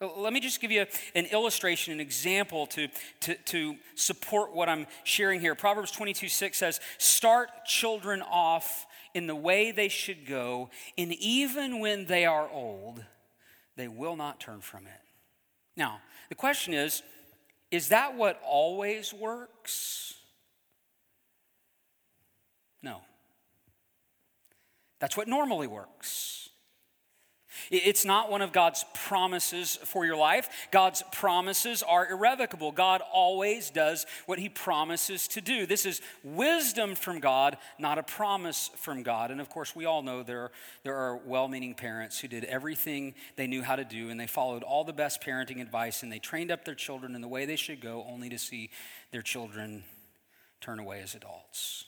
Let 0.00 0.32
me 0.32 0.40
just 0.40 0.60
give 0.60 0.70
you 0.70 0.86
an 1.14 1.26
illustration, 1.26 1.92
an 1.92 2.00
example 2.00 2.66
to, 2.68 2.88
to, 3.20 3.34
to 3.34 3.76
support 3.96 4.54
what 4.54 4.68
I'm 4.68 4.86
sharing 5.02 5.40
here. 5.40 5.54
Proverbs 5.54 5.90
22 5.90 6.28
6 6.28 6.56
says, 6.56 6.80
Start 6.98 7.50
children 7.66 8.22
off 8.22 8.86
in 9.12 9.26
the 9.26 9.34
way 9.34 9.72
they 9.72 9.88
should 9.88 10.24
go, 10.26 10.70
and 10.96 11.12
even 11.14 11.80
when 11.80 12.06
they 12.06 12.24
are 12.24 12.48
old, 12.48 13.04
they 13.76 13.88
will 13.88 14.16
not 14.16 14.38
turn 14.40 14.60
from 14.60 14.86
it. 14.86 15.07
Now, 15.78 16.00
the 16.28 16.34
question 16.34 16.74
is 16.74 17.02
is 17.70 17.88
that 17.90 18.16
what 18.16 18.40
always 18.44 19.14
works? 19.14 20.14
No. 22.82 23.02
That's 25.00 25.16
what 25.16 25.28
normally 25.28 25.66
works. 25.66 26.47
It's 27.70 28.04
not 28.04 28.30
one 28.30 28.42
of 28.42 28.52
God's 28.52 28.84
promises 28.94 29.78
for 29.84 30.06
your 30.06 30.16
life. 30.16 30.68
God's 30.70 31.02
promises 31.12 31.82
are 31.82 32.10
irrevocable. 32.10 32.72
God 32.72 33.02
always 33.12 33.70
does 33.70 34.06
what 34.26 34.38
he 34.38 34.48
promises 34.48 35.28
to 35.28 35.40
do. 35.40 35.66
This 35.66 35.84
is 35.84 36.00
wisdom 36.22 36.94
from 36.94 37.20
God, 37.20 37.58
not 37.78 37.98
a 37.98 38.02
promise 38.02 38.70
from 38.76 39.02
God. 39.02 39.30
And 39.30 39.40
of 39.40 39.48
course, 39.50 39.76
we 39.76 39.84
all 39.84 40.02
know 40.02 40.22
there, 40.22 40.50
there 40.82 40.96
are 40.96 41.16
well 41.16 41.48
meaning 41.48 41.74
parents 41.74 42.18
who 42.18 42.28
did 42.28 42.44
everything 42.44 43.14
they 43.36 43.46
knew 43.46 43.62
how 43.62 43.76
to 43.76 43.84
do 43.84 44.10
and 44.10 44.18
they 44.18 44.26
followed 44.26 44.62
all 44.62 44.84
the 44.84 44.92
best 44.92 45.20
parenting 45.20 45.60
advice 45.60 46.02
and 46.02 46.10
they 46.10 46.18
trained 46.18 46.50
up 46.50 46.64
their 46.64 46.74
children 46.74 47.14
in 47.14 47.20
the 47.20 47.28
way 47.28 47.44
they 47.44 47.56
should 47.56 47.80
go, 47.80 48.06
only 48.08 48.28
to 48.28 48.38
see 48.38 48.70
their 49.10 49.22
children 49.22 49.84
turn 50.60 50.78
away 50.78 51.02
as 51.02 51.14
adults. 51.14 51.84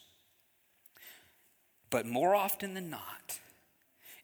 But 1.91 2.07
more 2.07 2.35
often 2.35 2.75
than 2.75 2.89
not, 2.89 3.30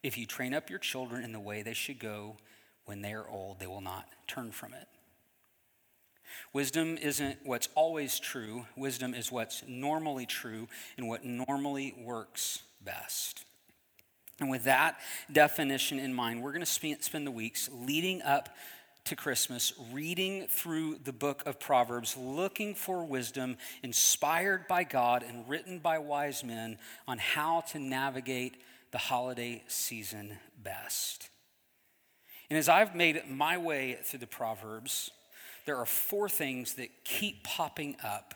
if 0.07 0.17
you 0.17 0.25
train 0.25 0.55
up 0.55 0.71
your 0.71 0.79
children 0.79 1.25
in 1.25 1.33
the 1.33 1.41
way 1.41 1.63
they 1.63 1.75
should 1.75 1.99
go 1.99 2.37
when 2.85 3.03
they 3.03 3.13
are 3.13 3.29
old, 3.29 3.59
they 3.59 3.67
will 3.67 3.81
not 3.81 4.07
turn 4.29 4.53
from 4.53 4.73
it. 4.73 4.87
Wisdom 6.53 6.97
isn't 6.97 7.39
what's 7.43 7.69
always 7.75 8.21
true, 8.21 8.67
wisdom 8.77 9.15
is 9.15 9.33
what's 9.33 9.65
normally 9.67 10.25
true 10.25 10.69
and 10.97 11.09
what 11.09 11.25
normally 11.25 11.93
works 12.01 12.63
best. 12.85 13.45
And 14.39 14.49
with 14.49 14.65
that 14.65 15.01
definition 15.33 15.99
in 15.99 16.15
mind, 16.15 16.41
we're 16.41 16.53
going 16.53 16.65
to 16.65 16.97
spend 17.01 17.27
the 17.27 17.33
weeks 17.33 17.69
leading 17.73 18.23
up 18.23 18.51
to 19.07 19.17
Christmas 19.17 19.73
reading 19.93 20.47
through 20.49 20.99
the 21.03 21.13
book 21.13 21.43
of 21.47 21.59
Proverbs, 21.59 22.17
looking 22.17 22.75
for 22.75 23.05
wisdom 23.05 23.57
inspired 23.83 24.69
by 24.69 24.85
God 24.85 25.25
and 25.25 25.49
written 25.49 25.81
by 25.81 25.99
wise 25.99 26.45
men 26.45 26.79
on 27.09 27.19
how 27.19 27.63
to 27.73 27.81
navigate 27.81 28.57
the 28.97 29.01
holiday 29.01 29.63
season 29.67 30.39
best. 30.65 31.29
And 32.49 32.59
as 32.59 32.67
I've 32.67 32.95
made 32.95 33.29
my 33.29 33.59
way 33.59 33.99
through 34.03 34.21
the 34.21 34.27
Proverbs, 34.27 35.11
there 35.67 35.77
are 35.77 35.85
four 35.85 36.31
things 36.31 36.73
that 36.77 36.89
keep 37.05 37.45
popping 37.45 37.97
up 38.03 38.35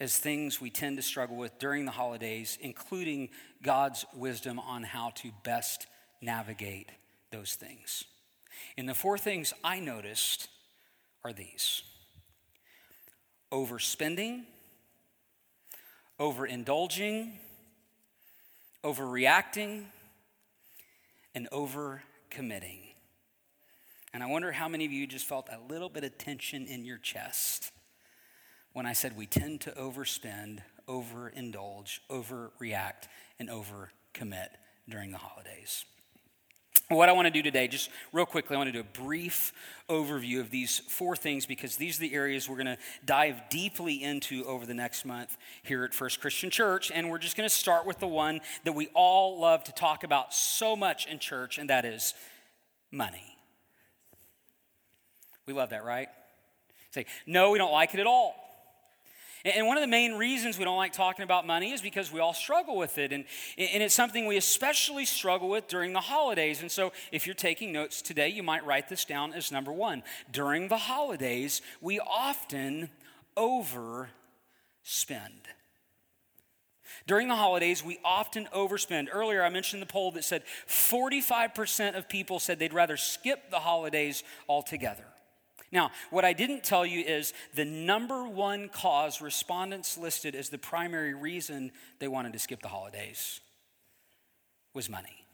as 0.00 0.16
things 0.16 0.62
we 0.62 0.70
tend 0.70 0.96
to 0.96 1.02
struggle 1.02 1.36
with 1.36 1.58
during 1.58 1.84
the 1.84 1.90
holidays, 1.90 2.56
including 2.62 3.28
God's 3.62 4.06
wisdom 4.14 4.58
on 4.58 4.82
how 4.82 5.10
to 5.16 5.30
best 5.44 5.86
navigate 6.22 6.88
those 7.30 7.54
things. 7.54 8.04
And 8.78 8.88
the 8.88 8.94
four 8.94 9.18
things 9.18 9.52
I 9.62 9.78
noticed 9.78 10.48
are 11.22 11.34
these 11.34 11.82
overspending, 13.52 14.44
overindulging, 16.18 17.32
overreacting, 18.86 19.82
and 21.34 21.50
overcommitting. 21.50 22.78
And 24.14 24.22
I 24.22 24.26
wonder 24.26 24.52
how 24.52 24.68
many 24.68 24.84
of 24.84 24.92
you 24.92 25.08
just 25.08 25.26
felt 25.26 25.48
a 25.50 25.58
little 25.68 25.88
bit 25.88 26.04
of 26.04 26.16
tension 26.18 26.66
in 26.66 26.84
your 26.84 26.98
chest 26.98 27.72
when 28.74 28.86
I 28.86 28.92
said 28.92 29.16
we 29.16 29.26
tend 29.26 29.62
to 29.62 29.72
overspend, 29.72 30.60
overindulge, 30.86 31.98
overreact, 32.08 33.08
and 33.40 33.48
overcommit 33.48 34.50
during 34.88 35.10
the 35.10 35.18
holidays. 35.18 35.84
What 36.88 37.08
I 37.08 37.12
want 37.12 37.26
to 37.26 37.32
do 37.32 37.42
today, 37.42 37.66
just 37.66 37.90
real 38.12 38.26
quickly, 38.26 38.54
I 38.54 38.58
want 38.58 38.68
to 38.68 38.72
do 38.72 38.80
a 38.80 39.02
brief 39.02 39.52
overview 39.88 40.38
of 40.38 40.50
these 40.50 40.78
four 40.88 41.16
things 41.16 41.44
because 41.44 41.74
these 41.74 41.98
are 41.98 42.02
the 42.02 42.14
areas 42.14 42.48
we're 42.48 42.62
going 42.62 42.66
to 42.66 42.78
dive 43.04 43.40
deeply 43.50 44.04
into 44.04 44.44
over 44.44 44.64
the 44.64 44.74
next 44.74 45.04
month 45.04 45.36
here 45.64 45.82
at 45.82 45.92
First 45.92 46.20
Christian 46.20 46.48
Church. 46.48 46.92
And 46.94 47.10
we're 47.10 47.18
just 47.18 47.36
going 47.36 47.48
to 47.48 47.54
start 47.54 47.86
with 47.86 47.98
the 47.98 48.06
one 48.06 48.40
that 48.62 48.74
we 48.74 48.86
all 48.94 49.40
love 49.40 49.64
to 49.64 49.72
talk 49.72 50.04
about 50.04 50.32
so 50.32 50.76
much 50.76 51.06
in 51.06 51.18
church, 51.18 51.58
and 51.58 51.70
that 51.70 51.84
is 51.84 52.14
money. 52.92 53.36
We 55.44 55.54
love 55.54 55.70
that, 55.70 55.84
right? 55.84 56.08
Say, 56.92 57.06
no, 57.26 57.50
we 57.50 57.58
don't 57.58 57.72
like 57.72 57.94
it 57.94 58.00
at 58.00 58.06
all. 58.06 58.45
And 59.54 59.66
one 59.66 59.76
of 59.76 59.80
the 59.80 59.86
main 59.86 60.14
reasons 60.14 60.58
we 60.58 60.64
don't 60.64 60.76
like 60.76 60.92
talking 60.92 61.22
about 61.22 61.46
money 61.46 61.72
is 61.72 61.80
because 61.80 62.10
we 62.10 62.18
all 62.18 62.34
struggle 62.34 62.76
with 62.76 62.98
it. 62.98 63.12
And, 63.12 63.24
and 63.56 63.82
it's 63.82 63.94
something 63.94 64.26
we 64.26 64.36
especially 64.36 65.04
struggle 65.04 65.48
with 65.48 65.68
during 65.68 65.92
the 65.92 66.00
holidays. 66.00 66.62
And 66.62 66.70
so 66.70 66.92
if 67.12 67.26
you're 67.26 67.34
taking 67.34 67.70
notes 67.72 68.02
today, 68.02 68.28
you 68.28 68.42
might 68.42 68.66
write 68.66 68.88
this 68.88 69.04
down 69.04 69.32
as 69.32 69.52
number 69.52 69.72
one. 69.72 70.02
During 70.32 70.66
the 70.66 70.76
holidays, 70.76 71.62
we 71.80 72.00
often 72.00 72.90
overspend. 73.36 74.08
During 77.06 77.28
the 77.28 77.36
holidays, 77.36 77.84
we 77.84 77.98
often 78.04 78.48
overspend. 78.52 79.08
Earlier, 79.12 79.44
I 79.44 79.48
mentioned 79.48 79.80
the 79.80 79.86
poll 79.86 80.10
that 80.12 80.24
said 80.24 80.42
45% 80.66 81.96
of 81.96 82.08
people 82.08 82.40
said 82.40 82.58
they'd 82.58 82.72
rather 82.72 82.96
skip 82.96 83.50
the 83.50 83.60
holidays 83.60 84.24
altogether. 84.48 85.04
Now, 85.76 85.90
what 86.08 86.24
I 86.24 86.32
didn't 86.32 86.64
tell 86.64 86.86
you 86.86 87.00
is 87.02 87.34
the 87.54 87.66
number 87.66 88.26
one 88.26 88.70
cause 88.70 89.20
respondents 89.20 89.98
listed 89.98 90.34
as 90.34 90.48
the 90.48 90.56
primary 90.56 91.12
reason 91.12 91.70
they 91.98 92.08
wanted 92.08 92.32
to 92.32 92.38
skip 92.38 92.62
the 92.62 92.68
holidays 92.68 93.40
was 94.72 94.88
money. 94.88 95.26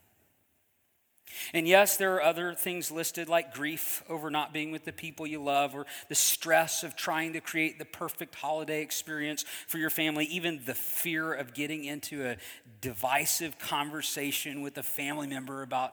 And 1.54 1.68
yes, 1.68 1.96
there 1.96 2.16
are 2.16 2.22
other 2.24 2.54
things 2.54 2.90
listed 2.90 3.28
like 3.28 3.54
grief 3.54 4.02
over 4.08 4.30
not 4.30 4.52
being 4.52 4.72
with 4.72 4.84
the 4.84 4.92
people 4.92 5.28
you 5.28 5.40
love, 5.40 5.76
or 5.76 5.86
the 6.08 6.16
stress 6.16 6.82
of 6.82 6.96
trying 6.96 7.34
to 7.34 7.40
create 7.40 7.78
the 7.78 7.84
perfect 7.84 8.34
holiday 8.34 8.82
experience 8.82 9.44
for 9.68 9.78
your 9.78 9.90
family, 9.90 10.24
even 10.24 10.60
the 10.66 10.74
fear 10.74 11.32
of 11.32 11.54
getting 11.54 11.84
into 11.84 12.26
a 12.26 12.36
divisive 12.80 13.60
conversation 13.60 14.60
with 14.60 14.76
a 14.76 14.82
family 14.82 15.28
member 15.28 15.62
about 15.62 15.92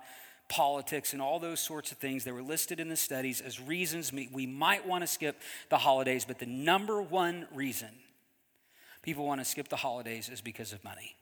politics, 0.50 1.14
and 1.14 1.22
all 1.22 1.40
those 1.40 1.60
sorts 1.60 1.92
of 1.92 1.98
things. 2.00 2.24
They 2.24 2.32
were 2.32 2.42
listed 2.42 2.80
in 2.80 2.90
the 2.90 2.98
studies 2.98 3.40
as 3.40 3.62
reasons 3.62 4.12
we 4.12 4.46
might 4.46 4.86
want 4.86 5.04
to 5.04 5.08
skip 5.08 5.42
the 5.70 5.78
holidays, 5.78 6.26
but 6.26 6.40
the 6.40 6.46
number 6.46 7.02
one 7.02 7.48
reason 7.54 7.90
people 9.02 9.26
want 9.26 9.40
to 9.40 9.46
skip 9.46 9.70
the 9.70 9.78
holidays 9.78 10.28
is 10.28 10.42
because 10.42 10.74
of 10.74 10.84
money. 10.84 11.16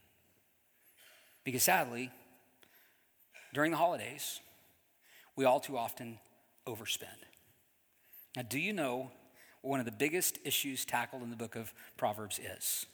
Because 1.43 1.63
sadly, 1.63 2.10
during 3.53 3.72
the 3.72 3.77
holidays, 3.77 4.39
we 5.36 5.46
all 5.46 5.60
too 5.60 5.77
often 5.77 6.17
overspend. 6.65 7.24
Now, 8.36 8.41
do 8.41 8.60
you 8.60 8.74
know 8.74 9.12
one 9.62 9.79
of 9.79 9.86
the 9.86 9.91
biggest 9.91 10.39
issues 10.43 10.86
tackled 10.86 11.22
in 11.22 11.29
the 11.29 11.36
book 11.36 11.55
of 11.55 11.74
Proverbs 11.98 12.39
is? 12.39 12.86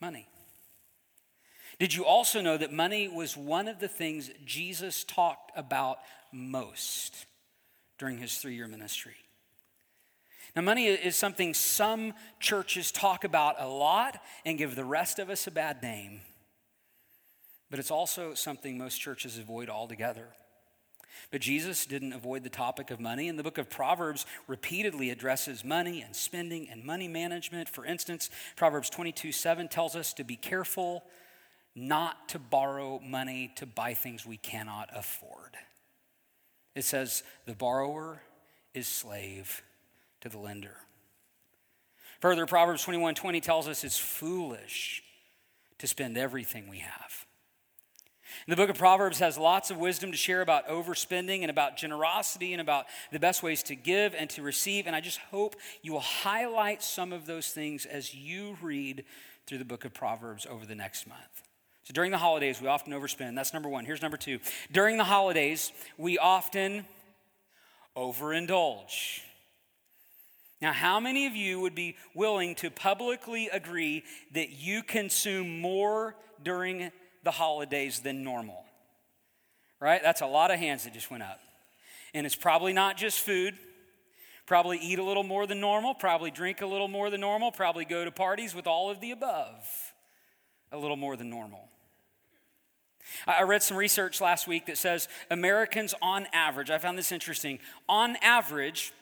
Money. 0.00 0.28
Did 1.78 1.94
you 1.94 2.04
also 2.04 2.40
know 2.40 2.56
that 2.56 2.72
money 2.72 3.06
was 3.08 3.36
one 3.36 3.68
of 3.68 3.78
the 3.78 3.88
things 3.88 4.30
Jesus 4.44 5.04
talked 5.04 5.52
about 5.56 5.98
most 6.32 7.26
during 7.98 8.18
his 8.18 8.36
three 8.38 8.54
year 8.54 8.66
ministry? 8.66 9.14
Now, 10.56 10.62
money 10.62 10.86
is 10.86 11.14
something 11.14 11.54
some 11.54 12.14
churches 12.40 12.90
talk 12.90 13.22
about 13.22 13.56
a 13.60 13.68
lot 13.68 14.20
and 14.44 14.58
give 14.58 14.74
the 14.74 14.84
rest 14.84 15.18
of 15.20 15.30
us 15.30 15.46
a 15.46 15.52
bad 15.52 15.82
name, 15.82 16.20
but 17.70 17.78
it's 17.78 17.90
also 17.90 18.34
something 18.34 18.76
most 18.76 18.98
churches 18.98 19.38
avoid 19.38 19.68
altogether. 19.68 20.28
But 21.30 21.42
Jesus 21.42 21.86
didn't 21.86 22.12
avoid 22.12 22.42
the 22.42 22.50
topic 22.50 22.90
of 22.90 22.98
money, 22.98 23.28
and 23.28 23.38
the 23.38 23.42
book 23.42 23.58
of 23.58 23.68
Proverbs 23.68 24.24
repeatedly 24.46 25.10
addresses 25.10 25.64
money 25.64 26.00
and 26.00 26.16
spending 26.16 26.68
and 26.68 26.84
money 26.84 27.08
management. 27.08 27.68
For 27.68 27.84
instance, 27.84 28.30
Proverbs 28.56 28.90
22 28.90 29.30
7 29.32 29.68
tells 29.68 29.94
us 29.94 30.12
to 30.14 30.24
be 30.24 30.36
careful 30.36 31.04
not 31.78 32.28
to 32.30 32.38
borrow 32.38 33.00
money 33.00 33.52
to 33.56 33.66
buy 33.66 33.94
things 33.94 34.26
we 34.26 34.36
cannot 34.36 34.90
afford. 34.94 35.56
It 36.74 36.84
says, 36.84 37.22
the 37.46 37.54
borrower 37.54 38.22
is 38.74 38.86
slave 38.86 39.62
to 40.20 40.28
the 40.28 40.38
lender. 40.38 40.76
Further, 42.20 42.46
Proverbs 42.46 42.82
21 42.82 43.14
20 43.14 43.40
tells 43.40 43.68
us 43.68 43.84
it's 43.84 43.98
foolish 43.98 45.02
to 45.78 45.86
spend 45.86 46.18
everything 46.18 46.68
we 46.68 46.78
have. 46.78 47.26
And 48.46 48.52
the 48.52 48.56
book 48.56 48.70
of 48.70 48.78
Proverbs 48.78 49.20
has 49.20 49.38
lots 49.38 49.70
of 49.70 49.78
wisdom 49.78 50.10
to 50.10 50.16
share 50.16 50.40
about 50.40 50.68
overspending 50.68 51.42
and 51.42 51.50
about 51.50 51.76
generosity 51.76 52.52
and 52.52 52.60
about 52.60 52.86
the 53.10 53.18
best 53.18 53.42
ways 53.42 53.62
to 53.64 53.74
give 53.74 54.14
and 54.14 54.28
to 54.30 54.42
receive. 54.42 54.86
And 54.86 54.94
I 54.94 55.00
just 55.00 55.18
hope 55.30 55.56
you 55.82 55.92
will 55.92 56.00
highlight 56.00 56.82
some 56.82 57.12
of 57.12 57.26
those 57.26 57.48
things 57.48 57.86
as 57.86 58.14
you 58.14 58.56
read 58.60 59.04
through 59.46 59.58
the 59.58 59.64
book 59.64 59.84
of 59.84 59.94
Proverbs 59.94 60.46
over 60.48 60.66
the 60.66 60.74
next 60.74 61.06
month. 61.06 61.47
So 61.88 61.94
during 61.94 62.10
the 62.10 62.18
holidays, 62.18 62.60
we 62.60 62.68
often 62.68 62.92
overspend. 62.92 63.34
That's 63.34 63.54
number 63.54 63.70
one. 63.70 63.86
Here's 63.86 64.02
number 64.02 64.18
two. 64.18 64.40
During 64.70 64.98
the 64.98 65.04
holidays, 65.04 65.72
we 65.96 66.18
often 66.18 66.84
overindulge. 67.96 69.20
Now, 70.60 70.74
how 70.74 71.00
many 71.00 71.26
of 71.26 71.34
you 71.34 71.60
would 71.60 71.74
be 71.74 71.96
willing 72.14 72.56
to 72.56 72.70
publicly 72.70 73.48
agree 73.48 74.04
that 74.32 74.50
you 74.50 74.82
consume 74.82 75.62
more 75.62 76.14
during 76.42 76.92
the 77.22 77.30
holidays 77.30 78.00
than 78.00 78.22
normal? 78.22 78.66
Right? 79.80 80.02
That's 80.02 80.20
a 80.20 80.26
lot 80.26 80.50
of 80.50 80.58
hands 80.58 80.84
that 80.84 80.92
just 80.92 81.10
went 81.10 81.22
up. 81.22 81.40
And 82.12 82.26
it's 82.26 82.36
probably 82.36 82.74
not 82.74 82.98
just 82.98 83.20
food. 83.20 83.54
Probably 84.44 84.76
eat 84.76 84.98
a 84.98 85.02
little 85.02 85.24
more 85.24 85.46
than 85.46 85.58
normal, 85.58 85.94
probably 85.94 86.30
drink 86.30 86.60
a 86.60 86.66
little 86.66 86.88
more 86.88 87.08
than 87.08 87.22
normal, 87.22 87.50
probably 87.50 87.86
go 87.86 88.04
to 88.04 88.10
parties 88.10 88.54
with 88.54 88.66
all 88.66 88.90
of 88.90 89.00
the 89.00 89.10
above 89.12 89.66
a 90.70 90.76
little 90.76 90.96
more 90.96 91.16
than 91.16 91.30
normal. 91.30 91.66
I 93.26 93.42
read 93.42 93.62
some 93.62 93.76
research 93.76 94.20
last 94.20 94.46
week 94.46 94.66
that 94.66 94.78
says 94.78 95.08
Americans, 95.30 95.94
on 96.02 96.26
average, 96.32 96.70
I 96.70 96.78
found 96.78 96.98
this 96.98 97.12
interesting, 97.12 97.58
on 97.88 98.16
average, 98.22 98.92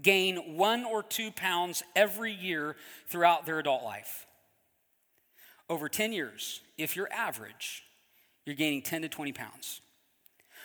gain 0.00 0.56
one 0.56 0.84
or 0.84 1.02
two 1.02 1.30
pounds 1.30 1.82
every 1.94 2.32
year 2.32 2.76
throughout 3.08 3.44
their 3.46 3.58
adult 3.58 3.82
life. 3.82 4.26
Over 5.68 5.88
10 5.88 6.12
years, 6.12 6.60
if 6.78 6.96
you're 6.96 7.12
average, 7.12 7.84
you're 8.44 8.56
gaining 8.56 8.82
10 8.82 9.02
to 9.02 9.08
20 9.08 9.32
pounds. 9.32 9.80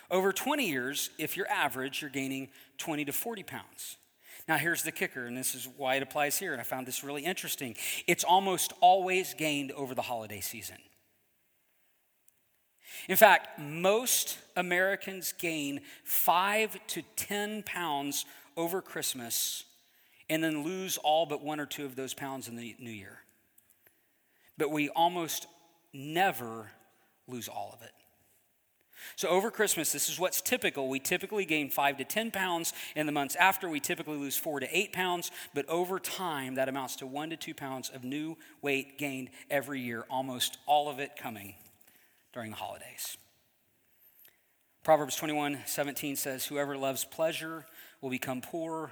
Over 0.09 0.31
20 0.31 0.67
years, 0.67 1.09
if 1.17 1.35
you're 1.35 1.49
average, 1.49 2.01
you're 2.01 2.09
gaining 2.09 2.49
20 2.77 3.05
to 3.05 3.11
40 3.11 3.43
pounds. 3.43 3.97
Now, 4.47 4.57
here's 4.57 4.83
the 4.83 4.93
kicker, 4.93 5.25
and 5.25 5.35
this 5.35 5.55
is 5.55 5.67
why 5.75 5.95
it 5.95 6.03
applies 6.03 6.37
here, 6.37 6.53
and 6.53 6.61
I 6.61 6.63
found 6.63 6.87
this 6.87 7.03
really 7.03 7.25
interesting. 7.25 7.75
It's 8.07 8.23
almost 8.23 8.71
always 8.79 9.33
gained 9.33 9.73
over 9.73 9.93
the 9.93 10.01
holiday 10.01 10.39
season. 10.39 10.77
In 13.07 13.15
fact, 13.15 13.59
most 13.59 14.37
Americans 14.55 15.33
gain 15.37 15.81
five 16.03 16.77
to 16.87 17.03
10 17.15 17.63
pounds 17.63 18.25
over 18.55 18.81
Christmas 18.81 19.63
and 20.29 20.43
then 20.43 20.63
lose 20.63 20.97
all 20.97 21.25
but 21.25 21.43
one 21.43 21.59
or 21.59 21.65
two 21.65 21.85
of 21.85 21.95
those 21.95 22.13
pounds 22.13 22.47
in 22.47 22.55
the 22.55 22.75
new 22.79 22.91
year. 22.91 23.19
But 24.57 24.71
we 24.71 24.89
almost 24.89 25.47
never 25.93 26.71
lose 27.27 27.47
all 27.47 27.71
of 27.73 27.81
it. 27.81 27.91
So, 29.15 29.29
over 29.29 29.51
Christmas, 29.51 29.91
this 29.91 30.09
is 30.09 30.19
what's 30.19 30.41
typical. 30.41 30.89
We 30.89 30.99
typically 30.99 31.45
gain 31.45 31.69
five 31.69 31.97
to 31.97 32.03
10 32.03 32.31
pounds. 32.31 32.73
In 32.95 33.05
the 33.05 33.11
months 33.11 33.35
after, 33.35 33.69
we 33.69 33.79
typically 33.79 34.17
lose 34.17 34.35
four 34.35 34.59
to 34.59 34.77
eight 34.77 34.91
pounds. 34.91 35.31
But 35.53 35.67
over 35.69 35.99
time, 35.99 36.55
that 36.55 36.67
amounts 36.67 36.97
to 36.97 37.07
one 37.07 37.29
to 37.29 37.37
two 37.37 37.53
pounds 37.53 37.89
of 37.89 38.03
new 38.03 38.37
weight 38.61 38.97
gained 38.97 39.29
every 39.49 39.81
year, 39.81 40.05
almost 40.09 40.57
all 40.65 40.89
of 40.89 40.99
it 40.99 41.15
coming 41.15 41.55
during 42.37 42.51
the 42.51 42.57
holidays. 42.57 43.17
Proverbs 44.83 45.15
21 45.15 45.57
17 45.65 46.15
says, 46.15 46.45
Whoever 46.45 46.77
loves 46.77 47.03
pleasure 47.03 47.65
will 47.99 48.11
become 48.11 48.41
poor. 48.41 48.91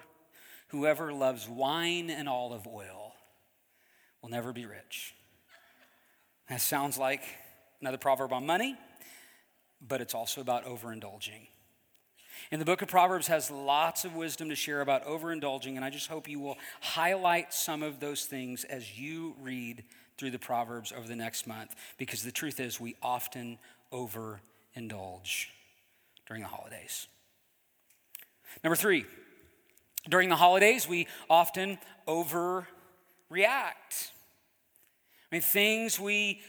Whoever 0.69 1.13
loves 1.13 1.47
wine 1.47 2.09
and 2.09 2.27
olive 2.27 2.65
oil 2.65 3.13
will 4.19 4.31
never 4.31 4.51
be 4.51 4.65
rich. 4.65 5.13
That 6.49 6.59
sounds 6.59 6.97
like 6.97 7.21
another 7.81 7.99
proverb 7.99 8.33
on 8.33 8.47
money, 8.47 8.75
but 9.79 10.01
it's 10.01 10.15
also 10.15 10.41
about 10.41 10.65
overindulging. 10.65 11.45
And 12.49 12.59
the 12.59 12.65
book 12.65 12.81
of 12.81 12.87
Proverbs 12.87 13.27
has 13.27 13.51
lots 13.51 14.05
of 14.05 14.15
wisdom 14.15 14.49
to 14.49 14.55
share 14.55 14.81
about 14.81 15.05
overindulging, 15.05 15.75
and 15.75 15.85
I 15.85 15.91
just 15.91 16.07
hope 16.07 16.27
you 16.27 16.39
will 16.39 16.57
highlight 16.81 17.53
some 17.53 17.83
of 17.83 17.99
those 17.99 18.25
things 18.25 18.63
as 18.63 18.97
you 18.97 19.35
read 19.39 19.83
through 20.17 20.31
the 20.31 20.39
Proverbs 20.39 20.93
over 20.95 21.07
the 21.07 21.15
next 21.15 21.47
month, 21.47 21.75
because 21.97 22.23
the 22.23 22.31
truth 22.31 22.59
is, 22.59 22.79
we 22.79 22.95
often 23.01 23.57
overindulge 23.91 25.47
during 26.27 26.41
the 26.41 26.47
holidays. 26.47 27.07
Number 28.63 28.75
three, 28.75 29.05
during 30.09 30.29
the 30.29 30.35
holidays, 30.35 30.87
we 30.87 31.07
often 31.29 31.77
overreact. 32.07 32.65
I 33.31 35.31
mean, 35.31 35.41
things 35.41 35.99
we 35.99 36.41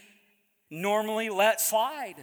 normally 0.69 1.29
let 1.29 1.59
slide, 1.59 2.15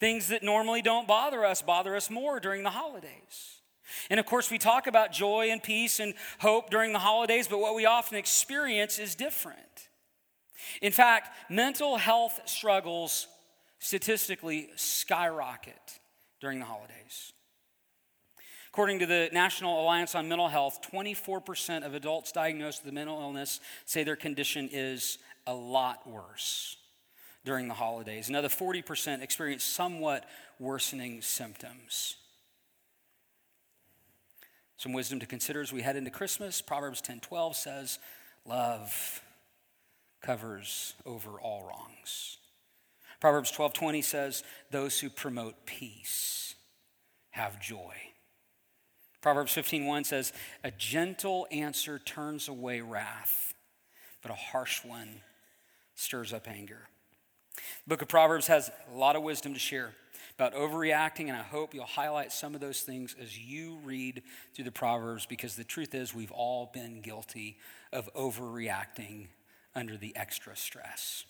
things 0.00 0.28
that 0.28 0.42
normally 0.42 0.82
don't 0.82 1.06
bother 1.06 1.44
us, 1.44 1.62
bother 1.62 1.96
us 1.96 2.10
more 2.10 2.40
during 2.40 2.62
the 2.62 2.70
holidays. 2.70 3.60
And 4.10 4.18
of 4.18 4.26
course, 4.26 4.50
we 4.50 4.58
talk 4.58 4.86
about 4.86 5.12
joy 5.12 5.50
and 5.50 5.62
peace 5.62 6.00
and 6.00 6.14
hope 6.38 6.70
during 6.70 6.92
the 6.92 6.98
holidays, 6.98 7.48
but 7.48 7.58
what 7.58 7.74
we 7.74 7.86
often 7.86 8.18
experience 8.18 8.98
is 8.98 9.14
different. 9.14 9.88
In 10.80 10.92
fact, 10.92 11.30
mental 11.50 11.96
health 11.96 12.40
struggles 12.46 13.26
statistically 13.78 14.70
skyrocket 14.76 15.98
during 16.40 16.58
the 16.58 16.64
holidays. 16.64 17.32
According 18.70 18.98
to 19.00 19.06
the 19.06 19.28
National 19.32 19.80
Alliance 19.82 20.14
on 20.14 20.28
Mental 20.28 20.48
Health, 20.48 20.80
24% 20.90 21.86
of 21.86 21.94
adults 21.94 22.32
diagnosed 22.32 22.84
with 22.84 22.92
mental 22.92 23.20
illness 23.20 23.60
say 23.84 24.02
their 24.02 24.16
condition 24.16 24.68
is 24.72 25.18
a 25.46 25.54
lot 25.54 26.08
worse 26.08 26.76
during 27.44 27.68
the 27.68 27.74
holidays. 27.74 28.28
Another 28.28 28.48
40% 28.48 29.22
experience 29.22 29.62
somewhat 29.62 30.28
worsening 30.58 31.22
symptoms. 31.22 32.16
Some 34.76 34.92
wisdom 34.92 35.20
to 35.20 35.26
consider 35.26 35.60
as 35.60 35.72
we 35.72 35.82
head 35.82 35.96
into 35.96 36.10
Christmas. 36.10 36.60
Proverbs 36.60 37.00
10:12 37.00 37.56
says, 37.56 37.98
"Love 38.44 39.23
covers 40.24 40.94
over 41.04 41.40
all 41.40 41.62
wrongs." 41.64 42.38
Proverbs 43.20 43.50
12:20 43.50 44.02
says, 44.02 44.42
"Those 44.70 45.00
who 45.00 45.10
promote 45.10 45.66
peace 45.66 46.54
have 47.30 47.60
joy." 47.60 48.12
Proverbs 49.20 49.52
15:1 49.54 50.04
says, 50.04 50.32
"A 50.62 50.70
gentle 50.70 51.46
answer 51.50 51.98
turns 51.98 52.48
away 52.48 52.80
wrath, 52.80 53.54
but 54.20 54.30
a 54.30 54.34
harsh 54.34 54.84
one 54.84 55.22
stirs 55.94 56.32
up 56.32 56.46
anger." 56.46 56.88
The 57.54 57.88
book 57.88 58.02
of 58.02 58.08
Proverbs 58.08 58.48
has 58.48 58.70
a 58.88 58.94
lot 58.94 59.16
of 59.16 59.22
wisdom 59.22 59.54
to 59.54 59.60
share 59.60 59.94
about 60.34 60.52
overreacting, 60.52 61.28
and 61.28 61.36
I 61.36 61.42
hope 61.42 61.72
you'll 61.72 61.86
highlight 61.86 62.32
some 62.32 62.54
of 62.54 62.60
those 62.60 62.82
things 62.82 63.14
as 63.14 63.38
you 63.38 63.76
read 63.76 64.22
through 64.52 64.64
the 64.64 64.72
Proverbs 64.72 65.26
because 65.26 65.56
the 65.56 65.64
truth 65.64 65.94
is, 65.94 66.12
we've 66.12 66.32
all 66.32 66.66
been 66.66 67.00
guilty 67.00 67.58
of 67.92 68.12
overreacting 68.14 69.28
under 69.74 69.96
the 69.96 70.14
extra 70.16 70.56
stress. 70.56 71.24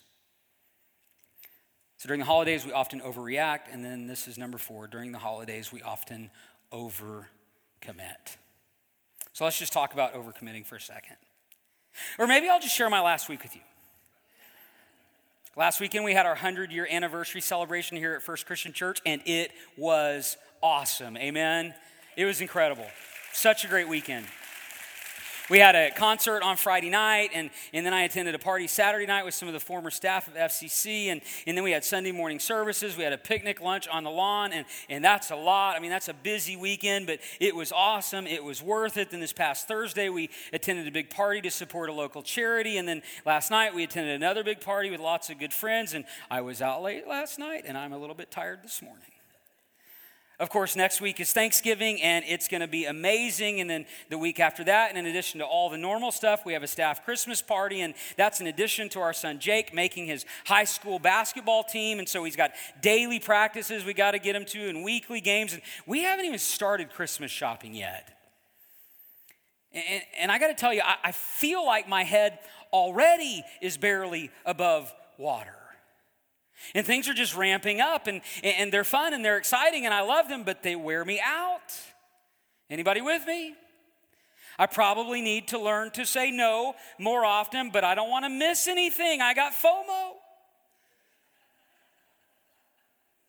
So 1.97 2.07
during 2.07 2.19
the 2.19 2.25
holidays, 2.25 2.65
we 2.65 2.71
often 2.71 3.01
overreact, 3.01 3.61
and 3.71 3.83
then 3.83 4.07
this 4.07 4.27
is 4.27 4.37
number 4.37 4.57
four 4.57 4.87
during 4.87 5.11
the 5.11 5.17
holidays, 5.17 5.71
we 5.71 5.81
often 5.81 6.29
over 6.71 7.29
commit. 7.81 8.37
So 9.33 9.43
let's 9.43 9.57
just 9.57 9.73
talk 9.73 9.93
about 9.93 10.13
overcommitting 10.13 10.65
for 10.65 10.75
a 10.75 10.81
second. 10.81 11.17
Or 12.19 12.27
maybe 12.27 12.49
I'll 12.49 12.59
just 12.59 12.75
share 12.75 12.89
my 12.89 13.01
last 13.01 13.29
week 13.29 13.43
with 13.43 13.55
you. 13.55 13.61
Last 15.57 15.79
weekend, 15.79 16.03
we 16.03 16.13
had 16.13 16.25
our 16.25 16.33
100 16.33 16.71
year 16.71 16.85
anniversary 16.89 17.39
celebration 17.39 17.95
here 17.95 18.13
at 18.13 18.21
First 18.21 18.45
Christian 18.45 18.73
Church, 18.73 19.01
and 19.05 19.21
it 19.25 19.51
was 19.77 20.35
awesome. 20.61 21.15
Amen. 21.15 21.73
It 22.17 22.25
was 22.25 22.41
incredible. 22.41 22.87
Such 23.31 23.63
a 23.63 23.67
great 23.67 23.87
weekend. 23.87 24.25
We 25.47 25.59
had 25.59 25.75
a 25.75 25.91
concert 25.91 26.41
on 26.41 26.57
Friday 26.57 26.89
night, 26.89 27.29
and, 27.31 27.51
and 27.71 27.85
then 27.85 27.93
I 27.93 28.01
attended 28.01 28.33
a 28.33 28.39
party 28.39 28.65
Saturday 28.65 29.05
night 29.05 29.25
with 29.25 29.35
some 29.35 29.47
of 29.47 29.53
the 29.53 29.59
former 29.59 29.91
staff 29.91 30.27
of 30.27 30.33
FCC, 30.33 31.07
and, 31.07 31.21
and 31.45 31.55
then 31.55 31.63
we 31.63 31.69
had 31.69 31.83
Sunday 31.83 32.11
morning 32.11 32.39
services. 32.39 32.97
We 32.97 33.03
had 33.03 33.13
a 33.13 33.17
picnic 33.17 33.61
lunch 33.61 33.87
on 33.87 34.03
the 34.03 34.09
lawn, 34.09 34.53
and, 34.53 34.65
and 34.89 35.05
that's 35.05 35.29
a 35.29 35.35
lot. 35.35 35.75
I 35.75 35.79
mean, 35.79 35.91
that's 35.91 36.07
a 36.07 36.15
busy 36.15 36.55
weekend, 36.55 37.05
but 37.05 37.19
it 37.39 37.55
was 37.55 37.71
awesome. 37.71 38.25
It 38.25 38.43
was 38.43 38.63
worth 38.63 38.97
it. 38.97 39.11
Then 39.11 39.19
this 39.19 39.33
past 39.33 39.67
Thursday, 39.67 40.09
we 40.09 40.31
attended 40.51 40.87
a 40.87 40.91
big 40.91 41.11
party 41.11 41.41
to 41.41 41.51
support 41.51 41.91
a 41.91 41.93
local 41.93 42.23
charity, 42.23 42.77
and 42.77 42.87
then 42.87 43.03
last 43.23 43.51
night, 43.51 43.75
we 43.75 43.83
attended 43.83 44.15
another 44.15 44.43
big 44.43 44.61
party 44.61 44.89
with 44.89 44.99
lots 44.99 45.29
of 45.29 45.37
good 45.37 45.53
friends, 45.53 45.93
and 45.93 46.05
I 46.31 46.41
was 46.41 46.59
out 46.59 46.81
late 46.81 47.07
last 47.07 47.37
night, 47.37 47.65
and 47.67 47.77
I'm 47.77 47.93
a 47.93 47.99
little 47.99 48.15
bit 48.15 48.31
tired 48.31 48.63
this 48.63 48.81
morning. 48.81 49.14
Of 50.37 50.49
course, 50.49 50.75
next 50.75 50.99
week 50.99 51.21
is 51.21 51.31
Thanksgiving, 51.31 52.01
and 52.01 52.25
it's 52.27 52.49
going 52.49 52.59
to 52.59 52.67
be 52.67 52.83
amazing. 52.85 53.61
And 53.61 53.69
then 53.69 53.85
the 54.09 54.17
week 54.17 54.41
after 54.41 54.65
that, 54.65 54.89
and 54.89 54.97
in 54.97 55.05
addition 55.05 55.39
to 55.39 55.45
all 55.45 55.69
the 55.69 55.77
normal 55.77 56.11
stuff, 56.11 56.45
we 56.45 56.51
have 56.51 56.63
a 56.63 56.67
staff 56.67 57.05
Christmas 57.05 57.41
party, 57.41 57.79
and 57.79 57.93
that's 58.17 58.41
in 58.41 58.47
addition 58.47 58.89
to 58.89 58.99
our 58.99 59.13
son 59.13 59.39
Jake 59.39 59.73
making 59.73 60.07
his 60.07 60.25
high 60.45 60.65
school 60.65 60.99
basketball 60.99 61.63
team. 61.63 61.99
And 61.99 62.09
so 62.09 62.25
he's 62.25 62.35
got 62.35 62.51
daily 62.81 63.17
practices 63.17 63.85
we 63.85 63.93
got 63.93 64.11
to 64.11 64.19
get 64.19 64.35
him 64.35 64.43
to, 64.45 64.67
and 64.67 64.83
weekly 64.83 65.21
games. 65.21 65.53
And 65.53 65.61
we 65.85 66.01
haven't 66.01 66.25
even 66.25 66.39
started 66.39 66.91
Christmas 66.91 67.31
shopping 67.31 67.73
yet. 67.73 68.11
And, 69.71 70.03
and 70.19 70.31
I 70.33 70.37
got 70.37 70.47
to 70.47 70.53
tell 70.53 70.73
you, 70.73 70.81
I, 70.83 70.95
I 71.05 71.11
feel 71.13 71.65
like 71.65 71.87
my 71.87 72.03
head 72.03 72.39
already 72.73 73.41
is 73.61 73.77
barely 73.77 74.31
above 74.45 74.93
water. 75.17 75.55
And 76.73 76.85
things 76.85 77.07
are 77.07 77.13
just 77.13 77.35
ramping 77.35 77.81
up 77.81 78.07
and, 78.07 78.21
and 78.43 78.71
they're 78.71 78.83
fun 78.83 79.13
and 79.13 79.23
they're 79.23 79.37
exciting 79.37 79.85
and 79.85 79.93
I 79.93 80.01
love 80.01 80.29
them, 80.29 80.43
but 80.43 80.63
they 80.63 80.75
wear 80.75 81.05
me 81.05 81.21
out. 81.23 81.73
Anybody 82.69 83.01
with 83.01 83.25
me? 83.27 83.55
I 84.57 84.65
probably 84.67 85.21
need 85.21 85.49
to 85.49 85.59
learn 85.59 85.91
to 85.91 86.05
say 86.05 86.31
no 86.31 86.75
more 86.97 87.25
often, 87.25 87.71
but 87.71 87.83
I 87.83 87.93
don't 87.93 88.09
want 88.09 88.25
to 88.25 88.29
miss 88.29 88.67
anything. 88.67 89.21
I 89.21 89.33
got 89.33 89.51
FOMO. 89.51 90.13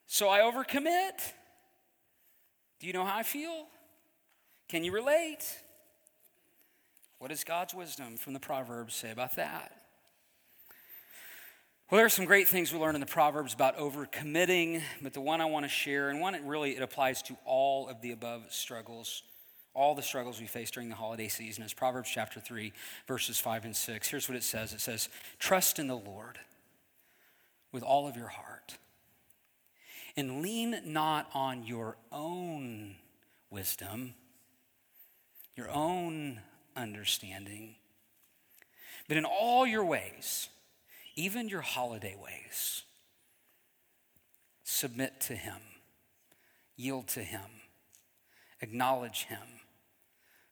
So 0.07 0.29
I 0.29 0.41
overcommit. 0.41 1.33
Do 2.79 2.87
you 2.87 2.93
know 2.93 3.05
how 3.05 3.17
I 3.17 3.23
feel? 3.23 3.67
Can 4.69 4.85
you 4.85 4.93
relate? 4.93 5.45
What 7.19 7.29
does 7.29 7.45
God's 7.45 7.75
wisdom 7.75 8.17
from 8.17 8.33
the 8.33 8.41
Proverbs 8.41 8.95
say 8.95 9.11
about 9.11 9.37
that? 9.37 9.73
Well, 11.89 11.99
there 11.99 12.07
are 12.07 12.09
some 12.09 12.25
great 12.25 12.49
things 12.49 12.73
we 12.73 12.81
learn 12.81 12.97
in 12.97 13.01
the 13.01 13.07
Proverbs 13.07 13.55
about 13.55 13.79
overcommitting, 13.79 14.83
but 15.03 15.13
the 15.13 15.21
one 15.21 15.41
I 15.41 15.45
want 15.45 15.67
to 15.67 15.69
share, 15.69 16.09
and 16.09 16.21
one 16.21 16.35
it 16.35 16.43
really 16.43 16.77
it 16.77 16.83
applies 16.83 17.23
to 17.23 17.37
all 17.45 17.89
of 17.89 18.01
the 18.01 18.11
above 18.11 18.53
struggles, 18.53 19.23
all 19.73 19.95
the 19.95 20.03
struggles 20.03 20.41
we 20.41 20.49
face 20.49 20.69
during 20.73 20.89
the 20.89 20.97
holiday 20.97 21.29
season, 21.29 21.63
is 21.63 21.73
Proverbs 21.73 22.11
chapter 22.13 22.41
3, 22.41 22.73
verses 23.07 23.39
5 23.39 23.67
and 23.67 23.77
6. 23.77 24.09
Here's 24.09 24.29
what 24.29 24.35
it 24.35 24.43
says 24.43 24.73
it 24.73 24.81
says, 24.81 25.09
Trust 25.39 25.79
in 25.79 25.87
the 25.87 25.95
Lord 25.95 26.41
with 27.71 27.85
all 27.85 28.09
of 28.09 28.17
your 28.17 28.31
heart, 28.31 28.79
and 30.17 30.43
lean 30.43 30.81
not 30.87 31.31
on 31.35 31.63
your 31.63 31.99
own 32.11 32.97
wisdom, 33.49 34.15
your 35.55 35.71
own 35.71 36.41
understanding, 36.75 37.77
but 39.07 39.17
in 39.17 39.25
all 39.25 39.65
your 39.65 39.85
ways 39.85 40.49
even 41.17 41.49
your 41.49 41.63
holiday 41.63 42.15
ways. 42.23 42.83
Submit 44.63 45.21
to 45.23 45.35
Him, 45.35 45.57
yield 46.77 47.09
to 47.09 47.21
Him, 47.21 47.41
acknowledge 48.61 49.25
Him, 49.25 49.39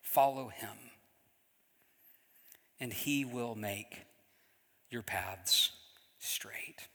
follow 0.00 0.48
Him, 0.48 0.77
and 2.81 2.92
He 2.92 3.24
will 3.24 3.55
make 3.55 3.98
your 4.90 5.03
paths 5.03 5.72
straight. 6.18 6.88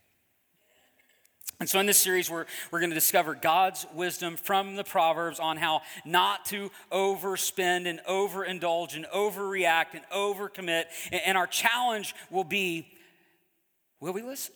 And 1.60 1.68
so, 1.68 1.78
in 1.82 1.86
this 1.86 1.98
series, 1.98 2.30
we're, 2.30 2.46
we're 2.72 2.80
going 2.80 2.92
to 2.92 2.96
discover 2.96 3.36
God's 3.36 3.86
wisdom 3.94 4.38
from 4.38 4.78
the 4.78 4.84
Proverbs 4.86 5.42
on 5.42 5.58
how 5.58 5.82
not 6.06 6.46
to 6.46 6.72
overspend 6.90 7.86
and 7.86 8.00
overindulge 8.10 8.96
and 8.96 9.06
overreact 9.14 9.88
and 9.94 10.04
overcommit. 10.10 10.86
And 11.12 11.38
our 11.38 11.48
challenge 11.48 12.16
will 12.32 12.46
be 12.46 12.88
Will 14.00 14.14
we 14.14 14.22
listen? 14.22 14.54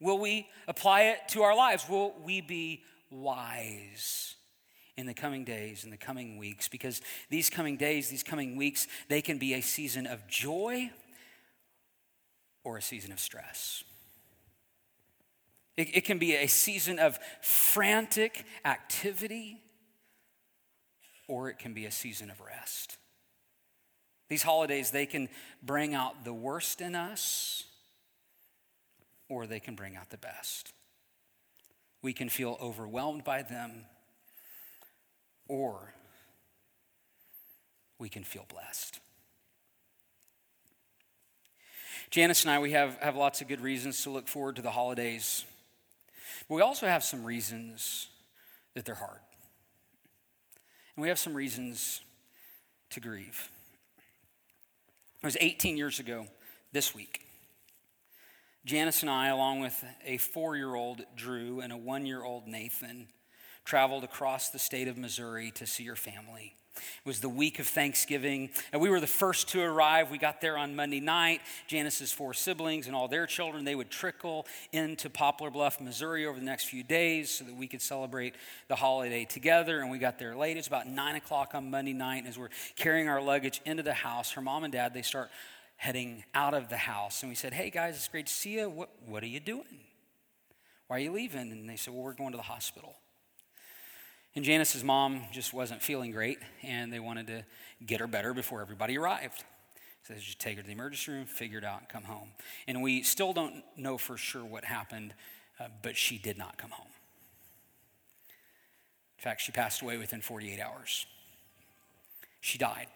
Will 0.00 0.18
we 0.18 0.48
apply 0.68 1.02
it 1.02 1.28
to 1.28 1.42
our 1.42 1.56
lives? 1.56 1.88
Will 1.88 2.14
we 2.24 2.40
be 2.40 2.82
wise 3.10 4.34
in 4.96 5.06
the 5.06 5.14
coming 5.14 5.44
days, 5.44 5.84
in 5.84 5.90
the 5.90 5.96
coming 5.96 6.38
weeks? 6.38 6.68
Because 6.68 7.00
these 7.30 7.48
coming 7.48 7.76
days, 7.76 8.08
these 8.08 8.22
coming 8.22 8.56
weeks, 8.56 8.86
they 9.08 9.22
can 9.22 9.38
be 9.38 9.54
a 9.54 9.60
season 9.62 10.06
of 10.06 10.26
joy 10.26 10.90
or 12.64 12.76
a 12.76 12.82
season 12.82 13.12
of 13.12 13.20
stress. 13.20 13.84
It, 15.76 15.94
it 15.94 16.04
can 16.04 16.18
be 16.18 16.34
a 16.34 16.46
season 16.46 16.98
of 16.98 17.18
frantic 17.40 18.44
activity 18.64 19.60
or 21.28 21.48
it 21.48 21.58
can 21.58 21.74
be 21.74 21.86
a 21.86 21.90
season 21.90 22.30
of 22.30 22.40
rest. 22.40 22.98
These 24.28 24.42
holidays, 24.42 24.90
they 24.90 25.06
can 25.06 25.28
bring 25.62 25.94
out 25.94 26.24
the 26.24 26.34
worst 26.34 26.80
in 26.80 26.94
us, 26.94 27.64
or 29.28 29.46
they 29.46 29.60
can 29.60 29.74
bring 29.74 29.96
out 29.96 30.10
the 30.10 30.18
best. 30.18 30.72
We 32.02 32.12
can 32.12 32.28
feel 32.28 32.58
overwhelmed 32.60 33.24
by 33.24 33.42
them, 33.42 33.84
or 35.48 35.94
we 37.98 38.08
can 38.08 38.24
feel 38.24 38.46
blessed. 38.48 39.00
Janice 42.10 42.44
and 42.44 42.50
I, 42.50 42.58
we 42.58 42.72
have, 42.72 42.98
have 43.00 43.16
lots 43.16 43.40
of 43.40 43.48
good 43.48 43.60
reasons 43.60 44.02
to 44.02 44.10
look 44.10 44.28
forward 44.28 44.56
to 44.56 44.62
the 44.62 44.70
holidays. 44.70 45.44
But 46.48 46.54
we 46.54 46.62
also 46.62 46.86
have 46.86 47.02
some 47.02 47.24
reasons 47.24 48.08
that 48.74 48.84
they're 48.84 48.94
hard. 48.94 49.18
And 50.94 51.02
we 51.02 51.08
have 51.08 51.18
some 51.18 51.34
reasons 51.34 52.00
to 52.90 53.00
grieve. 53.00 53.50
It 55.26 55.34
was 55.34 55.38
18 55.40 55.76
years 55.76 55.98
ago 55.98 56.24
this 56.70 56.94
week. 56.94 57.22
Janice 58.64 59.02
and 59.02 59.10
I, 59.10 59.26
along 59.26 59.58
with 59.58 59.84
a 60.04 60.18
four 60.18 60.54
year 60.54 60.76
old 60.76 61.02
Drew 61.16 61.58
and 61.58 61.72
a 61.72 61.76
one 61.76 62.06
year 62.06 62.22
old 62.22 62.46
Nathan, 62.46 63.08
traveled 63.66 64.04
across 64.04 64.48
the 64.48 64.58
state 64.58 64.88
of 64.88 64.96
Missouri 64.96 65.50
to 65.50 65.66
see 65.66 65.84
her 65.84 65.96
family. 65.96 66.54
It 66.76 67.06
was 67.06 67.20
the 67.20 67.28
week 67.28 67.58
of 67.58 67.66
Thanksgiving, 67.66 68.50
and 68.72 68.80
we 68.80 68.90
were 68.90 69.00
the 69.00 69.06
first 69.06 69.48
to 69.48 69.62
arrive. 69.62 70.10
We 70.10 70.18
got 70.18 70.40
there 70.40 70.58
on 70.58 70.76
Monday 70.76 71.00
night. 71.00 71.40
Janice's 71.66 72.12
four 72.12 72.34
siblings 72.34 72.86
and 72.86 72.94
all 72.94 73.08
their 73.08 73.26
children, 73.26 73.64
they 73.64 73.74
would 73.74 73.90
trickle 73.90 74.46
into 74.72 75.08
Poplar 75.08 75.50
Bluff, 75.50 75.80
Missouri 75.80 76.26
over 76.26 76.38
the 76.38 76.44
next 76.44 76.64
few 76.64 76.82
days 76.82 77.30
so 77.30 77.44
that 77.44 77.54
we 77.54 77.66
could 77.66 77.82
celebrate 77.82 78.34
the 78.68 78.76
holiday 78.76 79.24
together. 79.24 79.80
And 79.80 79.90
we 79.90 79.98
got 79.98 80.18
there 80.18 80.36
late. 80.36 80.56
It's 80.56 80.68
about 80.68 80.86
9 80.86 81.16
o'clock 81.16 81.54
on 81.54 81.70
Monday 81.70 81.92
night. 81.92 82.18
And 82.18 82.28
as 82.28 82.38
we're 82.38 82.50
carrying 82.76 83.08
our 83.08 83.22
luggage 83.22 83.60
into 83.64 83.82
the 83.82 83.94
house, 83.94 84.32
her 84.32 84.42
mom 84.42 84.64
and 84.64 84.72
dad, 84.72 84.92
they 84.92 85.02
start 85.02 85.30
heading 85.76 86.24
out 86.34 86.54
of 86.54 86.68
the 86.68 86.76
house. 86.76 87.22
And 87.22 87.30
we 87.30 87.36
said, 87.36 87.52
Hey 87.52 87.70
guys, 87.70 87.96
it's 87.96 88.08
great 88.08 88.26
to 88.26 88.32
see 88.32 88.58
you. 88.58 88.68
What, 88.68 88.90
what 89.06 89.22
are 89.22 89.28
you 89.28 89.40
doing? 89.40 89.80
Why 90.88 90.96
are 90.96 91.00
you 91.00 91.12
leaving? 91.12 91.52
And 91.52 91.68
they 91.68 91.76
said, 91.76 91.94
Well, 91.94 92.02
we're 92.02 92.12
going 92.12 92.32
to 92.32 92.38
the 92.38 92.42
hospital. 92.42 92.96
And 94.36 94.44
Janice's 94.44 94.84
mom 94.84 95.22
just 95.32 95.54
wasn't 95.54 95.82
feeling 95.82 96.10
great, 96.10 96.38
and 96.62 96.92
they 96.92 97.00
wanted 97.00 97.26
to 97.28 97.44
get 97.84 98.00
her 98.00 98.06
better 98.06 98.34
before 98.34 98.60
everybody 98.60 98.98
arrived. 98.98 99.42
So 100.02 100.12
they 100.12 100.20
just 100.20 100.38
take 100.38 100.56
her 100.56 100.62
to 100.62 100.66
the 100.66 100.74
emergency 100.74 101.10
room, 101.10 101.24
figure 101.24 101.58
it 101.58 101.64
out, 101.64 101.80
and 101.80 101.88
come 101.88 102.04
home. 102.04 102.28
And 102.68 102.82
we 102.82 103.02
still 103.02 103.32
don't 103.32 103.64
know 103.78 103.96
for 103.96 104.18
sure 104.18 104.44
what 104.44 104.64
happened, 104.64 105.14
uh, 105.58 105.68
but 105.82 105.96
she 105.96 106.18
did 106.18 106.36
not 106.36 106.58
come 106.58 106.70
home. 106.70 106.86
In 109.18 109.22
fact, 109.22 109.40
she 109.40 109.52
passed 109.52 109.80
away 109.80 109.96
within 109.96 110.20
48 110.20 110.60
hours. 110.60 111.06
She 112.42 112.58
died 112.58 112.88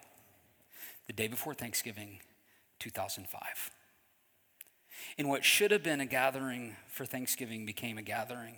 the 1.07 1.13
day 1.13 1.27
before 1.27 1.55
Thanksgiving, 1.55 2.19
2005. 2.79 3.71
And 5.17 5.27
what 5.27 5.43
should 5.43 5.71
have 5.71 5.81
been 5.81 6.01
a 6.01 6.05
gathering 6.05 6.75
for 6.87 7.07
Thanksgiving 7.07 7.65
became 7.65 7.97
a 7.97 8.03
gathering 8.03 8.57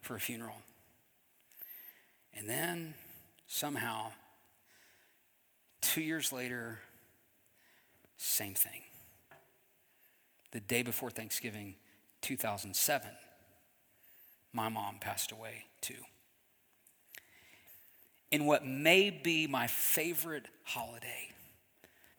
for 0.00 0.16
a 0.16 0.20
funeral. 0.20 0.56
And 2.38 2.48
then 2.48 2.94
somehow, 3.48 4.12
two 5.80 6.00
years 6.00 6.32
later, 6.32 6.78
same 8.16 8.54
thing. 8.54 8.82
The 10.52 10.60
day 10.60 10.82
before 10.82 11.10
Thanksgiving, 11.10 11.74
2007, 12.22 13.10
my 14.52 14.68
mom 14.68 14.98
passed 15.00 15.32
away 15.32 15.64
too. 15.80 15.94
In 18.30 18.44
what 18.46 18.64
may 18.64 19.10
be 19.10 19.48
my 19.48 19.66
favorite 19.66 20.46
holiday, 20.62 21.30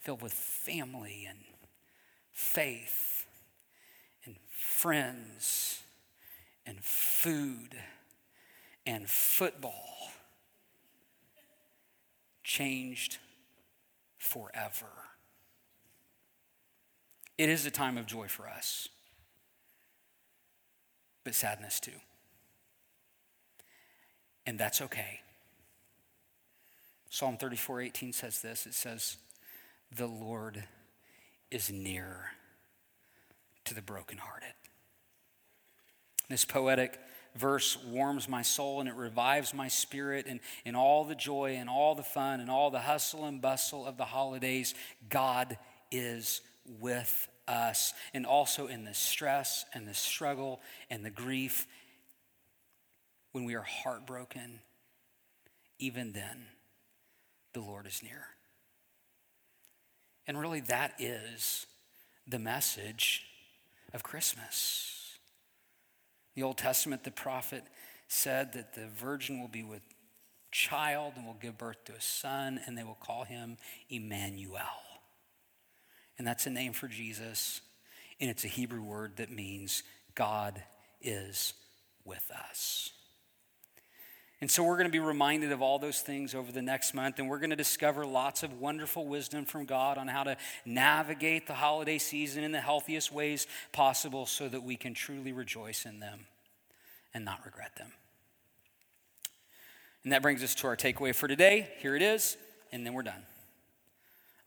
filled 0.01 0.21
with 0.21 0.33
family 0.33 1.25
and 1.29 1.39
faith 2.33 3.25
and 4.25 4.35
friends 4.49 5.81
and 6.65 6.83
food 6.83 7.77
and 8.85 9.09
football 9.09 9.88
changed 12.49 13.19
forever. 14.17 14.87
It 17.37 17.47
is 17.47 17.63
a 17.67 17.71
time 17.71 17.95
of 17.95 18.07
joy 18.07 18.27
for 18.27 18.49
us, 18.49 18.89
but 21.23 21.35
sadness 21.35 21.79
too. 21.79 21.91
And 24.47 24.57
that's 24.57 24.81
okay. 24.81 25.19
Psalm 27.11 27.37
34 27.37 27.81
18 27.81 28.13
says 28.13 28.41
this 28.41 28.65
it 28.65 28.73
says, 28.73 29.17
The 29.95 30.07
Lord 30.07 30.63
is 31.51 31.71
near 31.71 32.31
to 33.65 33.75
the 33.75 33.83
brokenhearted. 33.83 34.53
This 36.29 36.45
poetic 36.45 36.99
verse 37.35 37.77
warms 37.85 38.27
my 38.27 38.41
soul 38.41 38.79
and 38.79 38.89
it 38.89 38.95
revives 38.95 39.53
my 39.53 39.67
spirit 39.67 40.25
and 40.27 40.39
in 40.65 40.75
all 40.75 41.05
the 41.05 41.15
joy 41.15 41.55
and 41.59 41.69
all 41.69 41.95
the 41.95 42.03
fun 42.03 42.39
and 42.39 42.49
all 42.49 42.71
the 42.71 42.79
hustle 42.79 43.25
and 43.25 43.41
bustle 43.41 43.85
of 43.85 43.97
the 43.97 44.05
holidays 44.05 44.73
god 45.09 45.57
is 45.91 46.41
with 46.79 47.27
us. 47.47 47.93
And 48.13 48.25
also 48.25 48.67
in 48.67 48.85
the 48.85 48.93
stress 48.93 49.65
and 49.73 49.87
the 49.87 49.93
struggle 49.93 50.61
and 50.89 51.03
the 51.03 51.09
grief 51.09 51.67
when 53.31 53.43
we 53.43 53.55
are 53.55 53.63
heartbroken 53.63 54.59
even 55.77 56.11
then 56.11 56.45
the 57.53 57.61
lord 57.61 57.87
is 57.87 58.01
near. 58.03 58.25
And 60.27 60.39
really 60.39 60.61
that 60.61 60.93
is 60.99 61.65
the 62.27 62.39
message 62.39 63.25
of 63.93 64.03
christmas 64.03 64.98
the 66.39 66.45
Old 66.45 66.57
Testament, 66.57 67.03
the 67.03 67.11
prophet 67.11 67.65
said 68.07 68.53
that 68.53 68.73
the 68.73 68.87
virgin 68.87 69.41
will 69.41 69.49
be 69.49 69.61
with 69.61 69.81
child 70.51 71.11
and 71.17 71.25
will 71.25 71.35
give 71.41 71.57
birth 71.57 71.83
to 71.83 71.91
a 71.91 71.99
son, 71.99 72.61
and 72.65 72.77
they 72.77 72.83
will 72.85 72.97
call 73.01 73.25
him 73.25 73.57
Emmanuel. 73.89 74.61
And 76.17 76.25
that's 76.25 76.45
a 76.45 76.49
name 76.49 76.71
for 76.71 76.87
Jesus, 76.87 77.59
and 78.21 78.29
it's 78.29 78.45
a 78.45 78.47
Hebrew 78.47 78.81
word 78.81 79.17
that 79.17 79.29
means 79.29 79.83
God 80.15 80.63
is 81.01 81.55
with 82.05 82.31
us. 82.31 82.93
And 84.41 84.49
so 84.49 84.63
we're 84.63 84.77
going 84.77 84.87
to 84.87 84.91
be 84.91 84.99
reminded 84.99 85.51
of 85.51 85.61
all 85.61 85.79
those 85.79 85.99
things 85.99 86.33
over 86.33 86.49
the 86.51 86.61
next 86.61 86.93
month, 86.93 87.19
and 87.19 87.27
we're 87.27 87.39
going 87.39 87.49
to 87.49 87.57
discover 87.57 88.05
lots 88.05 88.41
of 88.41 88.61
wonderful 88.61 89.05
wisdom 89.05 89.43
from 89.43 89.65
God 89.65 89.97
on 89.97 90.07
how 90.07 90.23
to 90.23 90.37
navigate 90.65 91.45
the 91.45 91.53
holiday 91.53 91.97
season 91.97 92.45
in 92.45 92.53
the 92.53 92.61
healthiest 92.61 93.11
ways 93.11 93.47
possible 93.73 94.25
so 94.25 94.47
that 94.47 94.63
we 94.63 94.77
can 94.77 94.93
truly 94.93 95.33
rejoice 95.33 95.85
in 95.85 95.99
them 95.99 96.21
and 97.13 97.25
not 97.25 97.41
regret 97.43 97.75
them. 97.75 97.91
And 100.05 100.13
that 100.13 100.21
brings 100.21 100.41
us 100.41 100.55
to 100.55 100.67
our 100.67 100.77
takeaway 100.77 101.13
for 101.13 101.27
today. 101.27 101.69
Here 101.79 101.97
it 101.97 102.01
is, 102.01 102.37
and 102.71 102.85
then 102.85 102.93
we're 102.93 103.03
done. 103.03 103.23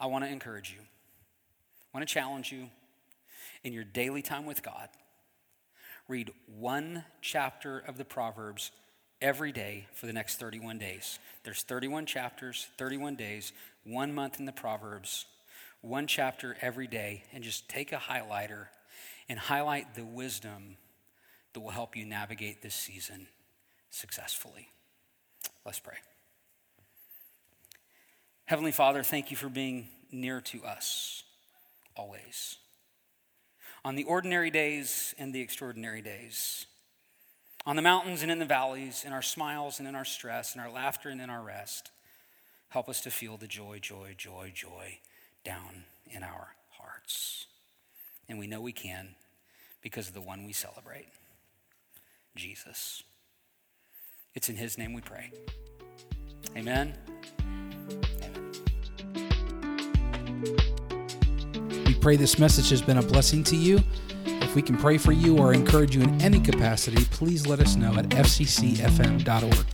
I 0.00 0.06
want 0.06 0.24
to 0.24 0.30
encourage 0.30 0.72
you, 0.72 0.80
I 0.80 1.98
want 1.98 2.08
to 2.08 2.12
challenge 2.12 2.50
you 2.50 2.70
in 3.62 3.74
your 3.74 3.84
daily 3.84 4.22
time 4.22 4.46
with 4.46 4.62
God. 4.62 4.88
Read 6.08 6.32
one 6.46 7.04
chapter 7.20 7.78
of 7.78 7.98
the 7.98 8.04
Proverbs 8.06 8.70
every 9.22 9.52
day 9.52 9.86
for 9.94 10.06
the 10.06 10.12
next 10.12 10.36
31 10.36 10.78
days. 10.78 11.18
There's 11.44 11.62
31 11.62 12.06
chapters, 12.06 12.66
31 12.76 13.14
days, 13.14 13.52
one 13.84 14.14
month 14.14 14.38
in 14.38 14.44
the 14.44 14.52
Proverbs, 14.52 15.26
one 15.80 16.06
chapter 16.06 16.56
every 16.60 16.86
day, 16.86 17.24
and 17.32 17.42
just 17.42 17.68
take 17.68 17.92
a 17.92 17.96
highlighter 17.96 18.66
and 19.28 19.38
highlight 19.38 19.94
the 19.94 20.04
wisdom 20.04 20.76
that 21.52 21.60
will 21.60 21.70
help 21.70 21.96
you 21.96 22.04
navigate 22.04 22.62
this 22.62 22.74
season 22.74 23.28
successfully. 23.90 24.68
Let's 25.64 25.80
pray. 25.80 25.96
Heavenly 28.44 28.72
Father, 28.72 29.02
thank 29.02 29.30
you 29.30 29.36
for 29.36 29.48
being 29.48 29.88
near 30.10 30.40
to 30.40 30.64
us 30.64 31.22
always. 31.96 32.56
On 33.84 33.94
the 33.94 34.04
ordinary 34.04 34.50
days 34.50 35.14
and 35.18 35.34
the 35.34 35.40
extraordinary 35.40 36.02
days 36.02 36.66
on 37.64 37.76
the 37.76 37.82
mountains 37.82 38.22
and 38.22 38.30
in 38.30 38.38
the 38.38 38.44
valleys, 38.44 39.04
in 39.06 39.12
our 39.12 39.22
smiles 39.22 39.78
and 39.78 39.86
in 39.88 39.94
our 39.94 40.04
stress, 40.04 40.54
in 40.54 40.60
our 40.60 40.70
laughter 40.70 41.08
and 41.08 41.20
in 41.20 41.30
our 41.30 41.42
rest. 41.42 41.90
Help 42.70 42.88
us 42.88 43.00
to 43.02 43.10
feel 43.10 43.36
the 43.36 43.46
joy, 43.46 43.78
joy, 43.80 44.14
joy, 44.16 44.50
joy 44.54 44.98
down 45.44 45.84
in 46.10 46.22
our 46.22 46.54
hearts. 46.70 47.46
And 48.28 48.38
we 48.38 48.46
know 48.46 48.60
we 48.60 48.72
can 48.72 49.14
because 49.82 50.08
of 50.08 50.14
the 50.14 50.20
one 50.20 50.44
we 50.44 50.52
celebrate 50.52 51.08
Jesus. 52.34 53.02
It's 54.34 54.48
in 54.48 54.56
his 54.56 54.78
name 54.78 54.94
we 54.94 55.02
pray. 55.02 55.30
Amen. 56.56 56.96
Amen. 57.40 58.52
We 61.86 61.94
pray 61.94 62.16
this 62.16 62.38
message 62.38 62.70
has 62.70 62.80
been 62.80 62.98
a 62.98 63.02
blessing 63.02 63.44
to 63.44 63.56
you. 63.56 63.80
If 64.52 64.56
we 64.56 64.60
can 64.60 64.76
pray 64.76 64.98
for 64.98 65.12
you 65.12 65.38
or 65.38 65.54
encourage 65.54 65.96
you 65.96 66.02
in 66.02 66.20
any 66.20 66.38
capacity, 66.38 67.06
please 67.06 67.46
let 67.46 67.58
us 67.60 67.74
know 67.74 67.94
at 67.94 68.10
fccfm.org. 68.10 69.66